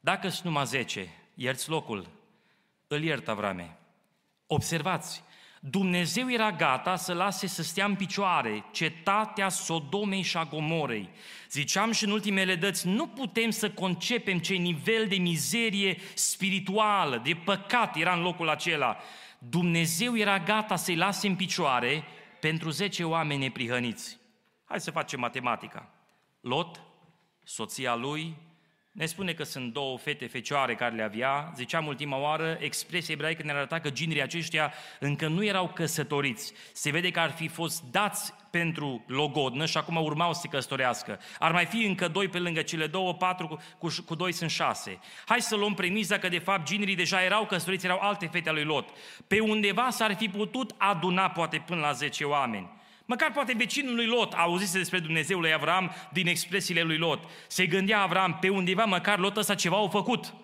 dacă 0.00 0.28
sunt 0.28 0.44
numai 0.44 0.66
zece, 0.66 1.08
ierți 1.34 1.68
locul, 1.68 2.10
îl 2.86 3.02
iert 3.02 3.28
Avrame. 3.28 3.76
Observați, 4.46 5.22
Dumnezeu 5.60 6.30
era 6.30 6.52
gata 6.52 6.96
să 6.96 7.12
lase 7.12 7.46
să 7.46 7.62
stea 7.62 7.84
în 7.84 7.94
picioare 7.94 8.64
cetatea 8.70 9.48
Sodomei 9.48 10.22
și 10.22 10.36
a 10.36 10.44
Gomorei. 10.44 11.10
Ziceam 11.50 11.92
și 11.92 12.04
în 12.04 12.10
ultimele 12.10 12.54
dăți, 12.54 12.86
nu 12.86 13.06
putem 13.06 13.50
să 13.50 13.70
concepem 13.70 14.38
ce 14.38 14.54
nivel 14.54 15.06
de 15.08 15.16
mizerie 15.16 15.98
spirituală, 16.14 17.16
de 17.16 17.34
păcat 17.44 17.96
era 17.96 18.14
în 18.14 18.22
locul 18.22 18.48
acela. 18.48 18.96
Dumnezeu 19.38 20.16
era 20.16 20.38
gata 20.38 20.76
să-i 20.76 20.96
lase 20.96 21.26
în 21.26 21.36
picioare 21.36 22.04
pentru 22.40 22.70
zece 22.70 23.04
oameni 23.04 23.40
neprihăniți. 23.40 24.18
Hai 24.64 24.80
să 24.80 24.90
facem 24.90 25.20
matematica. 25.20 25.93
Lot, 26.44 26.82
soția 27.42 27.94
lui, 27.94 28.36
ne 28.92 29.06
spune 29.06 29.32
că 29.32 29.42
sunt 29.42 29.72
două 29.72 29.98
fete 29.98 30.26
fecioare 30.26 30.74
care 30.74 30.94
le 30.94 31.02
avea. 31.02 31.52
Ziceam 31.56 31.86
ultima 31.86 32.16
oară, 32.16 32.56
expresia 32.60 33.14
ebraică 33.14 33.42
ne 33.42 33.52
arăta 33.52 33.78
că 33.78 33.90
ginerii 33.90 34.22
aceștia 34.22 34.72
încă 35.00 35.26
nu 35.26 35.44
erau 35.44 35.68
căsătoriți. 35.68 36.52
Se 36.72 36.90
vede 36.90 37.10
că 37.10 37.20
ar 37.20 37.30
fi 37.30 37.48
fost 37.48 37.82
dați 37.82 38.32
pentru 38.50 39.04
logodnă 39.06 39.66
și 39.66 39.76
acum 39.76 39.96
urmau 39.96 40.32
să 40.32 40.40
se 40.40 40.48
căsătorească. 40.48 41.20
Ar 41.38 41.52
mai 41.52 41.66
fi 41.66 41.84
încă 41.84 42.08
doi 42.08 42.28
pe 42.28 42.38
lângă 42.38 42.62
cele 42.62 42.86
două, 42.86 43.14
patru 43.14 43.46
cu, 43.46 43.58
cu, 43.78 43.88
cu 44.06 44.14
doi 44.14 44.32
sunt 44.32 44.50
șase. 44.50 44.98
Hai 45.26 45.40
să 45.40 45.56
luăm 45.56 45.74
premiza 45.74 46.18
că 46.18 46.28
de 46.28 46.38
fapt 46.38 46.66
ginerii 46.66 46.96
deja 46.96 47.22
erau 47.22 47.46
căsătoriți, 47.46 47.84
erau 47.84 47.98
alte 48.00 48.26
fete 48.26 48.48
ale 48.48 48.62
lui 48.62 48.74
Lot. 48.74 48.88
Pe 49.26 49.40
undeva 49.40 49.90
s-ar 49.90 50.14
fi 50.14 50.28
putut 50.28 50.74
aduna 50.78 51.30
poate 51.30 51.62
până 51.66 51.80
la 51.80 51.92
zece 51.92 52.24
oameni. 52.24 52.73
Măcar 53.04 53.32
poate 53.32 53.54
vecinul 53.56 53.94
lui 53.94 54.06
Lot 54.06 54.32
auzise 54.32 54.78
despre 54.78 54.98
Dumnezeul 54.98 55.40
lui 55.40 55.52
Avram 55.52 55.94
din 56.12 56.26
expresiile 56.26 56.82
lui 56.82 56.98
Lot. 56.98 57.24
Se 57.46 57.66
gândea 57.66 58.00
Avram, 58.00 58.38
pe 58.40 58.48
undeva 58.48 58.84
măcar 58.84 59.18
Lot 59.18 59.36
ăsta 59.36 59.54
ceva 59.54 59.76
au 59.76 59.88
făcut. 59.88 60.34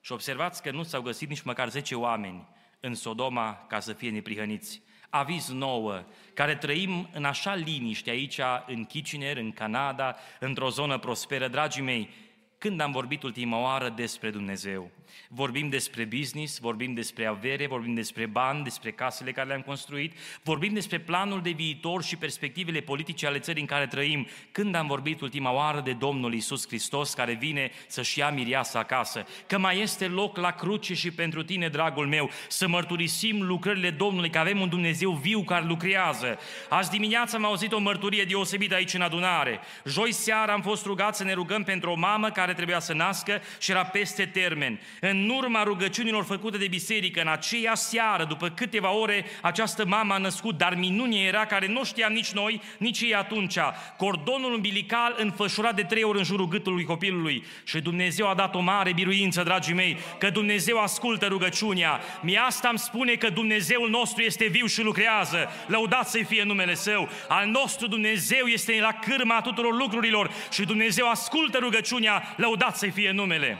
Și 0.00 0.12
observați 0.12 0.62
că 0.62 0.70
nu 0.70 0.82
s-au 0.82 1.02
găsit 1.02 1.28
nici 1.28 1.42
măcar 1.42 1.68
10 1.68 1.94
oameni 1.94 2.48
în 2.80 2.94
Sodoma 2.94 3.66
ca 3.68 3.80
să 3.80 3.92
fie 3.92 4.10
neprihăniți. 4.10 4.82
Aviz 5.10 5.48
nouă, 5.48 6.04
care 6.34 6.56
trăim 6.56 7.08
în 7.12 7.24
așa 7.24 7.54
liniște 7.54 8.10
aici, 8.10 8.40
în 8.66 8.84
Kitchener, 8.84 9.36
în 9.36 9.52
Canada, 9.52 10.16
într-o 10.40 10.68
zonă 10.68 10.98
prosperă. 10.98 11.48
Dragii 11.48 11.82
mei, 11.82 12.10
când 12.58 12.80
am 12.80 12.92
vorbit 12.92 13.22
ultima 13.22 13.58
oară 13.58 13.88
despre 13.88 14.30
Dumnezeu? 14.30 14.90
Vorbim 15.28 15.68
despre 15.68 16.04
business, 16.04 16.58
vorbim 16.58 16.94
despre 16.94 17.26
avere, 17.26 17.66
vorbim 17.66 17.94
despre 17.94 18.26
bani, 18.26 18.62
despre 18.62 18.90
casele 18.90 19.32
care 19.32 19.48
le-am 19.48 19.60
construit, 19.60 20.12
vorbim 20.42 20.72
despre 20.72 20.98
planul 20.98 21.42
de 21.42 21.50
viitor 21.50 22.02
și 22.02 22.16
perspectivele 22.16 22.80
politice 22.80 23.26
ale 23.26 23.38
țării 23.38 23.60
în 23.60 23.66
care 23.66 23.86
trăim. 23.86 24.26
Când 24.52 24.74
am 24.74 24.86
vorbit 24.86 25.20
ultima 25.20 25.52
oară 25.52 25.80
de 25.80 25.92
Domnul 25.92 26.34
Isus 26.34 26.66
Hristos 26.66 27.14
care 27.14 27.32
vine 27.32 27.70
să-și 27.86 28.18
ia 28.18 28.30
miriasa 28.30 28.78
acasă, 28.78 29.26
că 29.46 29.58
mai 29.58 29.80
este 29.80 30.06
loc 30.06 30.36
la 30.36 30.50
cruce 30.50 30.94
și 30.94 31.10
pentru 31.10 31.42
tine, 31.42 31.68
dragul 31.68 32.06
meu, 32.06 32.30
să 32.48 32.68
mărturisim 32.68 33.42
lucrările 33.42 33.90
Domnului, 33.90 34.30
că 34.30 34.38
avem 34.38 34.60
un 34.60 34.68
Dumnezeu 34.68 35.10
viu 35.12 35.42
care 35.42 35.64
lucrează. 35.64 36.38
Azi 36.68 36.90
dimineața 36.90 37.36
am 37.36 37.44
auzit 37.44 37.72
o 37.72 37.78
mărturie 37.78 38.24
deosebită 38.24 38.74
aici 38.74 38.94
în 38.94 39.00
adunare. 39.00 39.60
Joi 39.84 40.12
seara 40.12 40.52
am 40.52 40.62
fost 40.62 40.84
rugat 40.84 41.16
să 41.16 41.24
ne 41.24 41.32
rugăm 41.32 41.62
pentru 41.62 41.90
o 41.90 41.94
mamă 41.94 42.30
care 42.30 42.54
trebuia 42.54 42.78
să 42.78 42.92
nască 42.92 43.40
și 43.58 43.70
era 43.70 43.84
peste 43.84 44.26
termen. 44.26 44.80
În 45.00 45.28
urma 45.36 45.62
rugăciunilor 45.62 46.24
făcute 46.24 46.58
de 46.58 46.68
biserică, 46.68 47.20
în 47.20 47.28
aceea 47.28 47.74
seară, 47.74 48.24
după 48.24 48.48
câteva 48.48 48.92
ore, 48.92 49.24
această 49.42 49.86
mamă 49.86 50.14
a 50.14 50.18
născut, 50.18 50.58
dar 50.58 50.74
minunie 50.74 51.26
era 51.26 51.46
care 51.46 51.66
nu 51.66 51.84
știam 51.84 52.12
nici 52.12 52.30
noi, 52.30 52.60
nici 52.78 53.00
ei 53.00 53.14
atunci. 53.14 53.58
Cordonul 53.96 54.54
umbilical 54.54 55.14
înfășurat 55.18 55.74
de 55.74 55.82
trei 55.82 56.02
ori 56.02 56.18
în 56.18 56.24
jurul 56.24 56.48
gâtului 56.48 56.84
copilului. 56.84 57.44
Și 57.64 57.80
Dumnezeu 57.80 58.28
a 58.28 58.34
dat 58.34 58.54
o 58.54 58.60
mare 58.60 58.92
biruință, 58.92 59.42
dragii 59.42 59.74
mei, 59.74 59.96
că 60.18 60.30
Dumnezeu 60.30 60.78
ascultă 60.78 61.26
rugăciunea. 61.26 62.00
Mi 62.22 62.38
asta 62.38 62.68
îmi 62.68 62.78
spune 62.78 63.14
că 63.14 63.28
Dumnezeul 63.28 63.90
nostru 63.90 64.22
este 64.22 64.46
viu 64.46 64.66
și 64.66 64.82
lucrează. 64.82 65.48
Lăudat 65.66 66.08
să-i 66.08 66.24
fie 66.24 66.42
numele 66.42 66.74
Său. 66.74 67.08
Al 67.28 67.46
nostru 67.46 67.86
Dumnezeu 67.86 68.46
este 68.46 68.78
la 68.80 68.92
cârma 68.92 69.40
tuturor 69.40 69.76
lucrurilor 69.76 70.30
și 70.50 70.64
Dumnezeu 70.64 71.08
ascultă 71.08 71.58
rugăciunea. 71.58 72.34
Lăudat 72.36 72.76
să-i 72.76 72.90
fie 72.90 73.10
numele. 73.10 73.58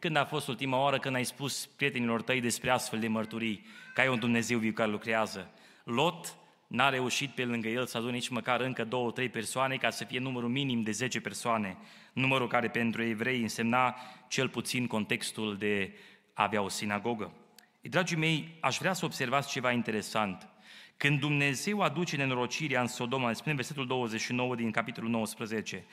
Când 0.00 0.16
a 0.16 0.24
fost 0.24 0.48
ultima 0.48 0.78
oară 0.78 0.98
când 0.98 1.14
ai 1.14 1.24
spus 1.24 1.66
prietenilor 1.66 2.22
tăi 2.22 2.40
despre 2.40 2.70
astfel 2.70 2.98
de 3.00 3.08
mărturii, 3.08 3.66
că 3.94 4.00
ai 4.00 4.08
un 4.08 4.18
Dumnezeu 4.18 4.58
viu 4.58 4.72
care 4.72 4.90
lucrează? 4.90 5.50
Lot 5.84 6.36
n-a 6.66 6.88
reușit 6.88 7.30
pe 7.30 7.44
lângă 7.44 7.68
el 7.68 7.86
să 7.86 7.96
adune 7.96 8.12
nici 8.12 8.28
măcar 8.28 8.60
încă 8.60 8.84
două, 8.84 9.10
trei 9.10 9.28
persoane 9.28 9.76
ca 9.76 9.90
să 9.90 10.04
fie 10.04 10.18
numărul 10.18 10.48
minim 10.48 10.82
de 10.82 10.90
10 10.90 11.20
persoane, 11.20 11.76
numărul 12.12 12.48
care 12.48 12.68
pentru 12.68 13.02
evrei 13.02 13.40
însemna 13.40 13.96
cel 14.28 14.48
puțin 14.48 14.86
contextul 14.86 15.56
de 15.56 15.92
a 16.34 16.42
avea 16.42 16.62
o 16.62 16.68
sinagogă. 16.68 17.32
Dragii 17.80 18.16
mei, 18.16 18.56
aș 18.60 18.78
vrea 18.78 18.92
să 18.92 19.04
observați 19.04 19.50
ceva 19.50 19.70
interesant. 19.70 20.48
Când 20.96 21.20
Dumnezeu 21.20 21.80
aduce 21.80 22.16
nenorocirea 22.16 22.80
în 22.80 22.86
Sodoma, 22.86 23.32
spune 23.32 23.54
versetul 23.54 23.86
29 23.86 24.54
din 24.54 24.70
capitolul 24.70 25.10
19, 25.10 25.84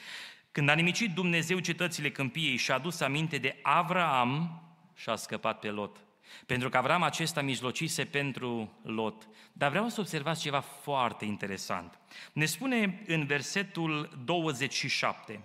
când 0.51 0.69
a 0.69 0.73
nimicit 0.73 1.13
Dumnezeu 1.13 1.59
cetățile 1.59 2.11
câmpiei 2.11 2.55
și 2.55 2.71
a 2.71 2.73
adus 2.73 2.99
aminte 2.99 3.37
de 3.37 3.59
Avraam 3.61 4.61
și 4.95 5.09
a 5.09 5.15
scăpat 5.15 5.59
pe 5.59 5.69
Lot. 5.69 5.97
Pentru 6.45 6.69
că 6.69 6.77
Avram 6.77 7.03
acesta 7.03 7.41
mijlocise 7.41 8.03
pentru 8.03 8.79
Lot. 8.83 9.27
Dar 9.53 9.69
vreau 9.69 9.89
să 9.89 9.99
observați 9.99 10.41
ceva 10.41 10.59
foarte 10.59 11.25
interesant. 11.25 11.99
Ne 12.33 12.45
spune 12.45 13.03
în 13.07 13.25
versetul 13.25 14.19
27. 14.25 15.39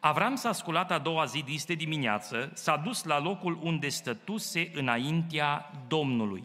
Avram 0.00 0.34
s-a 0.34 0.52
sculat 0.52 0.90
a 0.90 0.98
doua 0.98 1.24
zi 1.24 1.64
de 1.66 1.74
dimineață, 1.74 2.50
s-a 2.54 2.76
dus 2.76 3.04
la 3.04 3.20
locul 3.20 3.58
unde 3.62 3.88
stătuse 3.88 4.70
înaintea 4.74 5.70
Domnului 5.88 6.44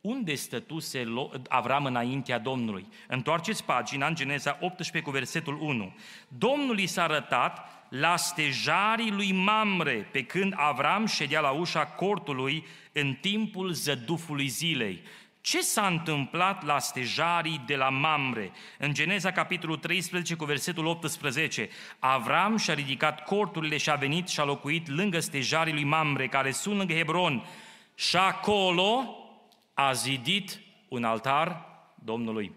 unde 0.00 0.34
stătuse 0.34 1.04
Avram 1.48 1.84
înaintea 1.84 2.38
Domnului. 2.38 2.86
Întoarceți 3.08 3.64
pagina 3.64 4.06
în 4.06 4.14
Geneza 4.14 4.58
18 4.60 5.00
cu 5.10 5.10
versetul 5.10 5.58
1. 5.60 5.94
Domnul 6.28 6.78
i 6.78 6.86
s-a 6.86 7.02
arătat 7.02 7.68
la 7.88 8.16
stejarii 8.16 9.10
lui 9.10 9.32
Mamre, 9.32 10.08
pe 10.12 10.22
când 10.22 10.54
Avram 10.56 11.06
ședea 11.06 11.40
la 11.40 11.50
ușa 11.50 11.86
cortului 11.86 12.66
în 12.92 13.14
timpul 13.20 13.72
zădufului 13.72 14.46
zilei. 14.46 15.02
Ce 15.40 15.60
s-a 15.60 15.86
întâmplat 15.86 16.64
la 16.64 16.78
stejarii 16.78 17.62
de 17.66 17.76
la 17.76 17.88
Mamre? 17.88 18.52
În 18.78 18.94
Geneza, 18.94 19.32
capitolul 19.32 19.76
13, 19.76 20.34
cu 20.34 20.44
versetul 20.44 20.86
18, 20.86 21.68
Avram 21.98 22.56
și-a 22.56 22.74
ridicat 22.74 23.24
corturile 23.24 23.76
și 23.76 23.90
a 23.90 23.94
venit 23.94 24.28
și 24.28 24.40
a 24.40 24.44
locuit 24.44 24.88
lângă 24.88 25.20
stejarii 25.20 25.72
lui 25.72 25.84
Mamre, 25.84 26.28
care 26.28 26.50
sunt 26.50 26.76
lângă 26.76 26.94
Hebron. 26.94 27.44
Și 27.94 28.16
acolo 28.16 29.16
a 29.80 29.92
zidit 29.92 30.60
un 30.88 31.04
altar 31.04 31.66
Domnului. 32.04 32.52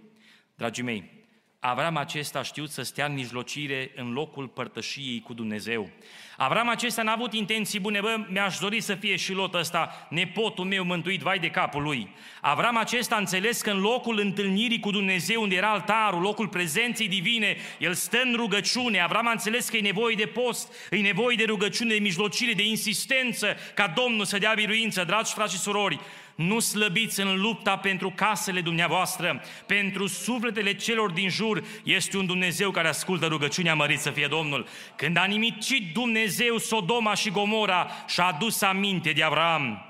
Dragii 0.56 0.84
mei, 0.84 1.22
Avram 1.64 1.98
acesta 1.98 2.40
a 2.40 2.44
știut 2.44 2.70
să 2.70 2.82
stea 2.82 3.06
în 3.06 3.14
mijlocire 3.14 3.92
în 3.96 4.14
locul 4.14 4.48
părtășiei 4.48 5.22
cu 5.22 5.34
Dumnezeu. 5.34 5.90
Avram 6.38 6.70
acesta 6.70 7.02
n-a 7.02 7.12
avut 7.12 7.34
intenții 7.34 7.80
bune, 7.80 8.00
bă, 8.00 8.26
mi-aș 8.30 8.58
dori 8.58 8.82
să 8.82 8.96
fie 8.96 9.16
și 9.16 9.34
lot 9.34 9.54
ăsta, 9.54 10.08
nepotul 10.10 10.66
meu 10.66 10.84
mântuit, 10.84 11.22
vai 11.22 11.40
de 11.40 11.50
capul 11.50 11.82
lui. 11.82 12.10
Avram 12.42 12.78
acesta 12.78 13.16
a 13.16 13.20
înțeles 13.20 13.62
că 13.62 13.70
în 13.70 13.80
locul 13.80 14.20
întâlnirii 14.20 14.80
cu 14.80 14.92
Dumnezeu, 14.92 15.42
unde 15.42 15.56
era 15.56 15.72
altarul, 15.72 16.22
locul 16.22 16.48
prezenței 16.48 17.08
divine, 17.08 17.58
el 17.80 17.94
stă 17.94 18.22
în 18.24 18.34
rugăciune. 18.36 19.00
Avram 19.00 19.28
a 19.28 19.32
înțeles 19.32 19.70
că 19.70 19.78
e 19.78 19.82
nevoie 19.82 20.16
de 20.16 20.26
post, 20.26 20.74
e 20.90 20.98
nevoie 20.98 21.36
de 21.36 21.44
rugăciune, 21.44 21.94
de 21.94 22.00
mijlocire, 22.00 22.54
de 22.54 22.68
insistență, 22.68 23.56
ca 23.74 23.88
Domnul 23.88 24.26
să 24.26 24.38
dea 24.38 24.54
biruință, 24.56 25.04
dragi 25.04 25.34
frați 25.34 25.54
și 25.54 25.60
surori. 25.60 26.00
Nu 26.48 26.60
slăbiți 26.60 27.22
în 27.22 27.42
lupta 27.42 27.78
pentru 27.78 28.12
casele 28.16 28.62
dumneavoastră, 28.62 29.42
pentru 29.66 30.08
sufletele 30.08 30.74
celor 30.74 31.12
din 31.12 31.30
jur. 31.30 31.64
Este 31.84 32.18
un 32.18 32.26
Dumnezeu 32.26 32.72
care 32.72 32.88
ascultă 32.88 33.26
rugăciunea 33.26 33.76
mărit 33.76 34.00
să 34.00 34.10
fie 34.10 34.28
Domnul. 34.28 34.68
Când 34.96 35.18
a 35.18 35.26
nimicit 35.26 35.94
Dumnezeu 35.94 36.58
Sodoma 36.58 37.14
și 37.14 37.30
Gomora 37.30 37.92
și-a 38.08 38.26
adus 38.26 38.62
aminte 38.62 39.12
de 39.12 39.24
Avram. 39.24 39.86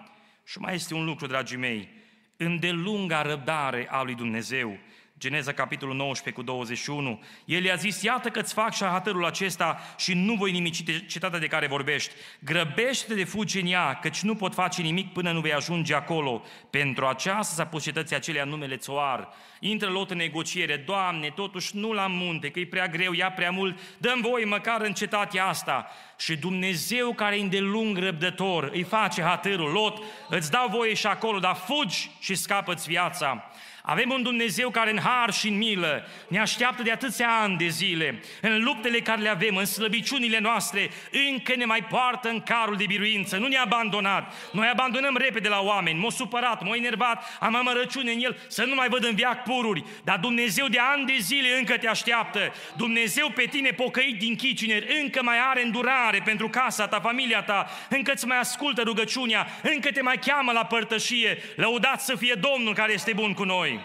Și 0.46 0.60
mai 0.60 0.74
este 0.74 0.94
un 0.94 1.06
lucru, 1.06 1.28
dragii 1.28 1.58
mei, 1.58 1.90
îndelunga 2.38 3.22
răbdare 3.22 3.88
a 3.90 4.02
lui 4.02 4.16
Dumnezeu 4.16 4.78
Geneza, 5.22 5.54
capitolul 5.54 5.96
19 5.96 6.42
cu 6.42 6.48
21. 6.48 7.24
El 7.46 7.64
i-a 7.64 7.76
zis, 7.76 8.02
iată 8.02 8.30
că 8.30 8.40
îți 8.40 8.54
fac 8.54 8.74
șahatărul 8.74 9.26
acesta 9.26 9.80
și 9.98 10.14
nu 10.14 10.34
voi 10.34 10.52
nimici 10.52 11.06
cetatea 11.08 11.40
de 11.40 11.48
care 11.48 11.68
vorbești. 11.68 12.14
Grăbește 12.40 13.14
de 13.14 13.24
fugi 13.24 13.60
în 13.60 13.68
ea, 13.68 14.00
căci 14.02 14.22
nu 14.22 14.36
pot 14.36 14.54
face 14.54 14.82
nimic 14.82 15.14
până 15.14 15.32
nu 15.32 15.40
vei 15.40 15.54
ajunge 15.54 15.94
acolo. 15.94 16.44
Pentru 16.70 17.06
aceasta 17.06 17.54
s-a 17.54 17.66
pus 17.66 17.84
cetății 17.84 18.16
acelea 18.16 18.44
numele 18.44 18.78
Țoar. 18.78 19.30
Intră 19.60 19.90
Lot 19.90 20.12
în 20.12 20.18
negociere, 20.18 20.84
Doamne, 20.86 21.32
totuși 21.36 21.78
nu 21.78 21.92
la 21.92 22.08
munte, 22.08 22.50
că 22.50 22.60
e 22.60 22.66
prea 22.66 22.88
greu, 22.88 23.14
ia 23.14 23.32
prea 23.32 23.52
mult, 23.52 23.80
dăm 23.98 24.22
voi 24.22 24.46
măcar 24.46 24.82
în 24.82 24.94
cetatea 24.94 25.46
asta. 25.46 25.88
Și 26.18 26.38
Dumnezeu 26.38 27.14
care 27.14 27.38
e 27.38 27.42
îndelung 27.42 27.98
răbdător, 27.98 28.70
îi 28.74 28.84
face 28.84 29.22
hatărul, 29.22 29.72
Lot, 29.72 30.04
îți 30.30 30.52
dau 30.52 30.68
voie 30.68 30.94
și 30.94 31.08
acolo, 31.08 31.40
dar 31.40 31.56
fugi 31.56 32.12
și 32.20 32.36
scapă-ți 32.36 32.88
viața. 32.88 33.51
Avem 33.92 34.10
un 34.10 34.24
Dumnezeu 34.24 34.70
care 34.70 34.92
în 34.92 35.00
har 35.00 35.34
și 35.34 35.48
în 35.48 35.58
milă 35.58 36.08
ne 36.28 36.40
așteaptă 36.40 36.84
de 36.84 36.92
atâția 36.92 37.30
ani 37.42 37.58
de 37.58 37.68
zile. 37.68 38.24
În 38.42 38.64
luptele 38.64 39.00
care 39.00 39.22
le 39.22 39.30
avem, 39.30 39.56
în 39.56 39.66
slăbiciunile 39.66 40.40
noastre, 40.40 40.90
încă 41.30 41.56
ne 41.56 41.66
mai 41.66 41.84
poartă 41.84 42.30
în 42.30 42.42
carul 42.42 42.76
de 42.76 42.84
biruință. 42.88 43.38
Nu 43.38 43.48
ne-a 43.48 43.62
abandonat. 43.62 44.34
Noi 44.52 44.68
abandonăm 44.68 45.18
repede 45.18 45.50
la 45.50 45.60
oameni. 45.60 46.00
M-a 46.00 46.10
supărat, 46.10 46.64
m-a 46.64 46.76
enervat, 46.76 47.38
am 47.40 47.56
amărăciune 47.56 48.12
în 48.12 48.20
el, 48.22 48.38
să 48.48 48.64
nu 48.64 48.76
mai 48.76 48.88
văd 48.90 49.04
în 49.04 49.16
viac 49.16 49.44
pururi. 49.44 49.84
Dar 50.04 50.18
Dumnezeu 50.18 50.68
de 50.68 50.80
ani 50.80 51.06
de 51.06 51.16
zile 51.20 51.58
încă 51.58 51.78
te 51.78 51.88
așteaptă. 51.88 52.54
Dumnezeu 52.78 53.30
pe 53.30 53.46
tine 53.50 53.70
pocăit 53.70 54.20
din 54.20 54.36
chicineri, 54.36 55.02
încă 55.02 55.24
mai 55.24 55.38
are 55.50 55.64
îndurare 55.64 56.22
pentru 56.26 56.50
casa 56.50 56.88
ta, 56.88 57.00
familia 57.00 57.42
ta, 57.42 57.70
încă 57.90 58.12
îți 58.12 58.28
mai 58.28 58.40
ascultă 58.40 58.82
rugăciunea, 58.82 59.48
încă 59.62 59.92
te 59.92 60.02
mai 60.02 60.18
cheamă 60.18 60.52
la 60.52 60.66
părtășie. 60.66 61.38
Lăudați 61.56 62.06
să 62.06 62.16
fie 62.16 62.34
Domnul 62.34 62.74
care 62.74 62.94
este 62.94 63.14
bun 63.14 63.34
cu 63.34 63.44
noi. 63.44 63.81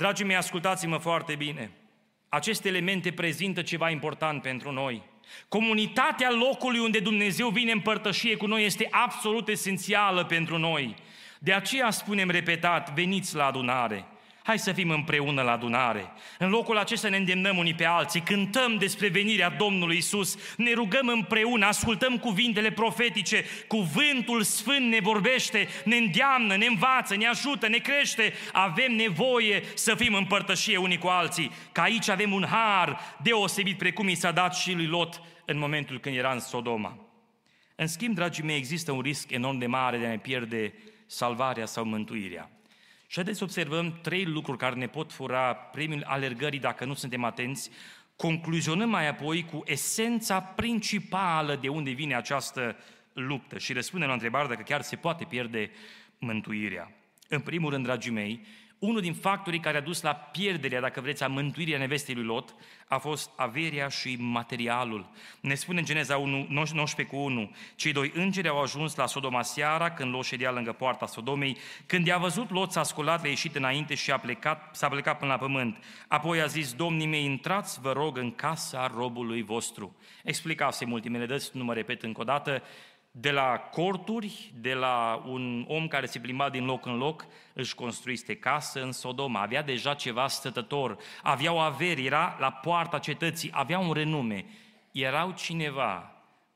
Dragii 0.00 0.24
mei, 0.24 0.36
ascultați-mă 0.36 0.96
foarte 0.96 1.34
bine. 1.34 1.70
Aceste 2.28 2.68
elemente 2.68 3.12
prezintă 3.12 3.62
ceva 3.62 3.90
important 3.90 4.42
pentru 4.42 4.72
noi. 4.72 5.02
Comunitatea 5.48 6.30
locului 6.30 6.78
unde 6.78 7.00
Dumnezeu 7.00 7.48
vine 7.48 7.72
în 7.72 7.80
părtășie 7.80 8.36
cu 8.36 8.46
noi 8.46 8.64
este 8.64 8.88
absolut 8.90 9.48
esențială 9.48 10.24
pentru 10.24 10.58
noi. 10.58 10.94
De 11.38 11.52
aceea 11.52 11.90
spunem 11.90 12.30
repetat, 12.30 12.94
veniți 12.94 13.34
la 13.34 13.46
adunare. 13.46 14.06
Hai 14.42 14.58
să 14.58 14.72
fim 14.72 14.90
împreună 14.90 15.42
la 15.42 15.52
adunare. 15.52 16.12
În 16.38 16.50
locul 16.50 16.78
acesta 16.78 17.08
ne 17.08 17.16
îndemnăm 17.16 17.56
unii 17.56 17.74
pe 17.74 17.84
alții, 17.84 18.20
cântăm 18.20 18.76
despre 18.76 19.08
venirea 19.08 19.50
Domnului 19.50 19.96
Isus, 19.96 20.36
ne 20.56 20.72
rugăm 20.72 21.08
împreună, 21.08 21.66
ascultăm 21.66 22.18
cuvintele 22.18 22.70
profetice, 22.70 23.44
cuvântul 23.68 24.42
sfânt 24.42 24.90
ne 24.90 24.98
vorbește, 25.00 25.68
ne 25.84 25.96
îndeamnă, 25.96 26.56
ne 26.56 26.66
învață, 26.66 27.16
ne 27.16 27.26
ajută, 27.26 27.68
ne 27.68 27.78
crește. 27.78 28.32
Avem 28.52 28.92
nevoie 28.92 29.62
să 29.74 29.94
fim 29.94 30.14
în 30.14 30.24
părtășie 30.24 30.76
unii 30.76 30.98
cu 30.98 31.06
alții, 31.06 31.50
că 31.72 31.80
aici 31.80 32.08
avem 32.08 32.32
un 32.32 32.46
har 32.50 33.00
deosebit 33.22 33.78
precum 33.78 34.08
i 34.08 34.14
s-a 34.14 34.30
dat 34.30 34.54
și 34.54 34.72
lui 34.72 34.86
Lot 34.86 35.22
în 35.44 35.58
momentul 35.58 36.00
când 36.00 36.16
era 36.16 36.32
în 36.32 36.40
Sodoma. 36.40 36.98
În 37.76 37.86
schimb, 37.86 38.14
dragii 38.14 38.44
mei, 38.44 38.56
există 38.56 38.92
un 38.92 39.00
risc 39.00 39.30
enorm 39.30 39.58
de 39.58 39.66
mare 39.66 39.98
de 39.98 40.06
a 40.06 40.08
ne 40.08 40.18
pierde 40.18 40.74
salvarea 41.06 41.66
sau 41.66 41.84
mântuirea. 41.84 42.50
Și 43.10 43.16
haideți 43.16 43.38
să 43.38 43.44
observăm 43.44 43.98
trei 44.02 44.24
lucruri 44.24 44.58
care 44.58 44.74
ne 44.74 44.86
pot 44.86 45.12
fura 45.12 45.54
premiul 45.54 46.02
alergării 46.06 46.58
dacă 46.58 46.84
nu 46.84 46.94
suntem 46.94 47.24
atenți. 47.24 47.70
Concluzionăm 48.16 48.88
mai 48.88 49.08
apoi 49.08 49.44
cu 49.44 49.62
esența 49.64 50.40
principală 50.40 51.56
de 51.56 51.68
unde 51.68 51.90
vine 51.90 52.16
această 52.16 52.76
luptă 53.12 53.58
și 53.58 53.72
răspundem 53.72 54.08
la 54.08 54.14
întrebare 54.14 54.48
dacă 54.48 54.62
chiar 54.62 54.82
se 54.82 54.96
poate 54.96 55.24
pierde 55.24 55.70
mântuirea. 56.18 56.92
În 57.28 57.40
primul 57.40 57.70
rând, 57.70 57.84
dragii 57.84 58.12
mei, 58.12 58.46
unul 58.80 59.00
din 59.00 59.14
factorii 59.14 59.60
care 59.60 59.76
a 59.76 59.80
dus 59.80 60.02
la 60.02 60.14
pierderea, 60.14 60.80
dacă 60.80 61.00
vreți, 61.00 61.22
a 61.22 61.28
mântuirii 61.28 61.74
a 61.74 61.78
nevestei 61.78 62.14
lui 62.14 62.24
Lot, 62.24 62.54
a 62.88 62.98
fost 62.98 63.30
averia 63.36 63.88
și 63.88 64.16
materialul. 64.18 65.10
Ne 65.40 65.54
spune 65.54 65.78
în 65.78 65.84
Geneza 65.84 66.16
1, 66.16 66.46
19 66.48 67.14
cu 67.14 67.22
1, 67.22 67.50
cei 67.76 67.92
doi 67.92 68.12
îngeri 68.14 68.48
au 68.48 68.60
ajuns 68.60 68.94
la 68.94 69.06
Sodoma 69.06 69.42
seara, 69.42 69.90
când 69.90 70.12
Lot 70.12 70.24
ședea 70.24 70.50
lângă 70.50 70.72
poarta 70.72 71.06
Sodomei, 71.06 71.56
când 71.86 72.06
i-a 72.06 72.18
văzut 72.18 72.50
Lot, 72.50 72.72
s-a 72.72 72.82
sculat, 72.82 73.20
le-a 73.20 73.30
ieșit 73.30 73.56
înainte 73.56 73.94
și 73.94 74.10
a 74.10 74.18
plecat, 74.18 74.76
s-a 74.76 74.88
plecat 74.88 75.18
până 75.18 75.30
la 75.30 75.38
pământ. 75.38 75.84
Apoi 76.08 76.40
a 76.40 76.46
zis, 76.46 76.72
domnii 76.72 77.06
mei, 77.06 77.24
intrați, 77.24 77.80
vă 77.80 77.92
rog, 77.92 78.16
în 78.16 78.34
casa 78.34 78.92
robului 78.96 79.42
vostru. 79.42 79.96
Explicase 80.24 80.86
ultimele 80.90 81.26
dăți, 81.26 81.50
nu 81.52 81.64
mă 81.64 81.74
repet 81.74 82.02
încă 82.02 82.20
o 82.20 82.24
dată, 82.24 82.62
de 83.10 83.30
la 83.30 83.58
corturi, 83.70 84.52
de 84.54 84.74
la 84.74 85.22
un 85.26 85.64
om 85.68 85.88
care 85.88 86.06
se 86.06 86.18
plimba 86.18 86.50
din 86.50 86.64
loc 86.64 86.86
în 86.86 86.96
loc, 86.96 87.26
își 87.52 87.74
construiste 87.74 88.36
casă 88.36 88.82
în 88.82 88.92
Sodoma, 88.92 89.40
avea 89.40 89.62
deja 89.62 89.94
ceva 89.94 90.28
stătător, 90.28 90.96
avea 91.22 91.52
o 91.52 91.58
avere, 91.58 92.02
era 92.02 92.36
la 92.38 92.52
poarta 92.52 92.98
cetății, 92.98 93.50
avea 93.52 93.78
un 93.78 93.92
renume, 93.92 94.44
erau 94.92 95.30
cineva. 95.30 96.12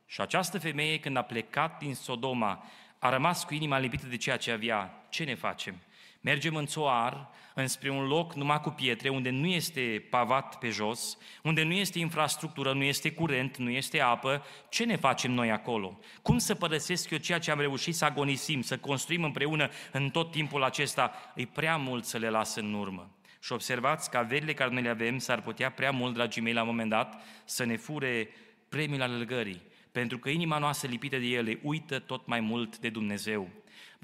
Și 0.07 0.21
această 0.21 0.59
femeie, 0.59 0.99
când 0.99 1.17
a 1.17 1.23
plecat 1.23 1.79
din 1.79 1.95
Sodoma, 1.95 2.64
a 2.99 3.11
rămas 3.11 3.45
cu 3.45 3.55
inima 3.55 3.79
lipită 3.79 4.07
de 4.07 4.17
ceea 4.17 4.37
ce 4.37 4.51
avea. 4.51 5.05
Ce 5.09 5.25
ne 5.25 5.35
facem? 5.35 5.75
Mergem 6.24 6.56
în 6.56 6.66
țoar, 6.66 7.28
înspre 7.54 7.90
un 7.90 8.06
loc 8.06 8.34
numai 8.34 8.60
cu 8.60 8.70
pietre, 8.70 9.08
unde 9.08 9.30
nu 9.30 9.46
este 9.46 10.06
pavat 10.10 10.58
pe 10.58 10.68
jos, 10.68 11.18
unde 11.42 11.62
nu 11.62 11.72
este 11.72 11.98
infrastructură, 11.98 12.72
nu 12.72 12.82
este 12.82 13.12
curent, 13.12 13.56
nu 13.56 13.70
este 13.70 14.00
apă. 14.00 14.44
Ce 14.68 14.84
ne 14.84 14.96
facem 14.96 15.32
noi 15.32 15.50
acolo? 15.50 15.98
Cum 16.22 16.38
să 16.38 16.54
părăsesc 16.54 17.10
eu 17.10 17.18
ceea 17.18 17.38
ce 17.38 17.50
am 17.50 17.58
reușit 17.58 17.94
să 17.94 18.04
agonisim, 18.04 18.62
să 18.62 18.78
construim 18.78 19.24
împreună 19.24 19.68
în 19.92 20.10
tot 20.10 20.30
timpul 20.30 20.62
acesta? 20.62 21.12
E 21.34 21.46
prea 21.46 21.76
mult 21.76 22.04
să 22.04 22.18
le 22.18 22.28
las 22.28 22.54
în 22.54 22.74
urmă. 22.74 23.10
Și 23.40 23.52
observați 23.52 24.10
că 24.10 24.16
averile 24.16 24.54
care 24.54 24.70
noi 24.70 24.82
le 24.82 24.88
avem 24.88 25.18
s-ar 25.18 25.40
putea 25.40 25.70
prea 25.70 25.90
mult, 25.90 26.14
dragii 26.14 26.42
mei, 26.42 26.52
la 26.52 26.60
un 26.60 26.66
moment 26.66 26.90
dat, 26.90 27.22
să 27.44 27.64
ne 27.64 27.76
fure 27.76 28.28
premiul 28.68 29.02
alergării. 29.02 29.62
Pentru 29.92 30.18
că 30.18 30.28
inima 30.28 30.58
noastră 30.58 30.88
lipită 30.88 31.16
de 31.16 31.26
ele 31.26 31.58
uită 31.62 31.98
tot 31.98 32.26
mai 32.26 32.40
mult 32.40 32.78
de 32.78 32.88
Dumnezeu. 32.88 33.48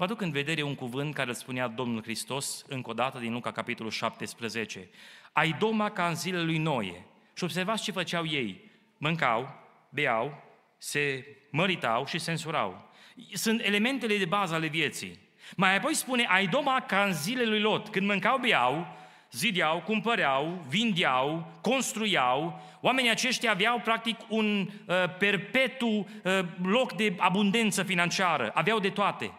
Vă 0.01 0.07
aduc 0.07 0.21
în 0.21 0.31
vedere 0.31 0.61
un 0.61 0.75
cuvânt 0.75 1.13
care 1.13 1.29
îl 1.29 1.35
spunea 1.35 1.67
Domnul 1.67 2.01
Hristos 2.03 2.65
încă 2.67 2.89
o 2.89 2.93
dată 2.93 3.19
din 3.19 3.33
Luca, 3.33 3.51
capitolul 3.51 3.91
17. 3.91 4.89
Ai 5.31 5.55
doma 5.59 5.89
ca 5.89 6.07
în 6.07 6.15
zilele 6.15 6.43
lui 6.43 6.57
Noe. 6.57 7.05
Și 7.33 7.43
observați 7.43 7.83
ce 7.83 7.91
făceau 7.91 8.25
ei. 8.25 8.71
Mâncau, 8.97 9.53
beau, 9.89 10.43
se 10.77 11.25
măritau 11.51 12.05
și 12.05 12.17
se 12.17 12.31
însurau. 12.31 12.89
Sunt 13.33 13.61
elementele 13.61 14.17
de 14.17 14.25
bază 14.25 14.53
ale 14.53 14.67
vieții. 14.67 15.19
Mai 15.55 15.75
apoi 15.75 15.93
spune, 15.93 16.25
ai 16.29 16.47
doma 16.47 16.83
ca 16.87 17.03
în 17.03 17.13
zilele 17.13 17.49
lui 17.49 17.59
Lot. 17.59 17.89
Când 17.89 18.07
mâncau, 18.07 18.37
beau, 18.37 18.97
zideau, 19.31 19.81
cumpăreau, 19.81 20.65
vindeau, 20.67 21.51
construiau. 21.61 22.61
Oamenii 22.81 23.09
aceștia 23.09 23.51
aveau 23.51 23.79
practic 23.79 24.19
un 24.29 24.69
uh, 24.85 24.95
perpetu 25.17 25.87
uh, 25.87 26.39
loc 26.63 26.93
de 26.93 27.13
abundență 27.17 27.83
financiară. 27.83 28.51
Aveau 28.53 28.79
de 28.79 28.89
toate. 28.89 29.31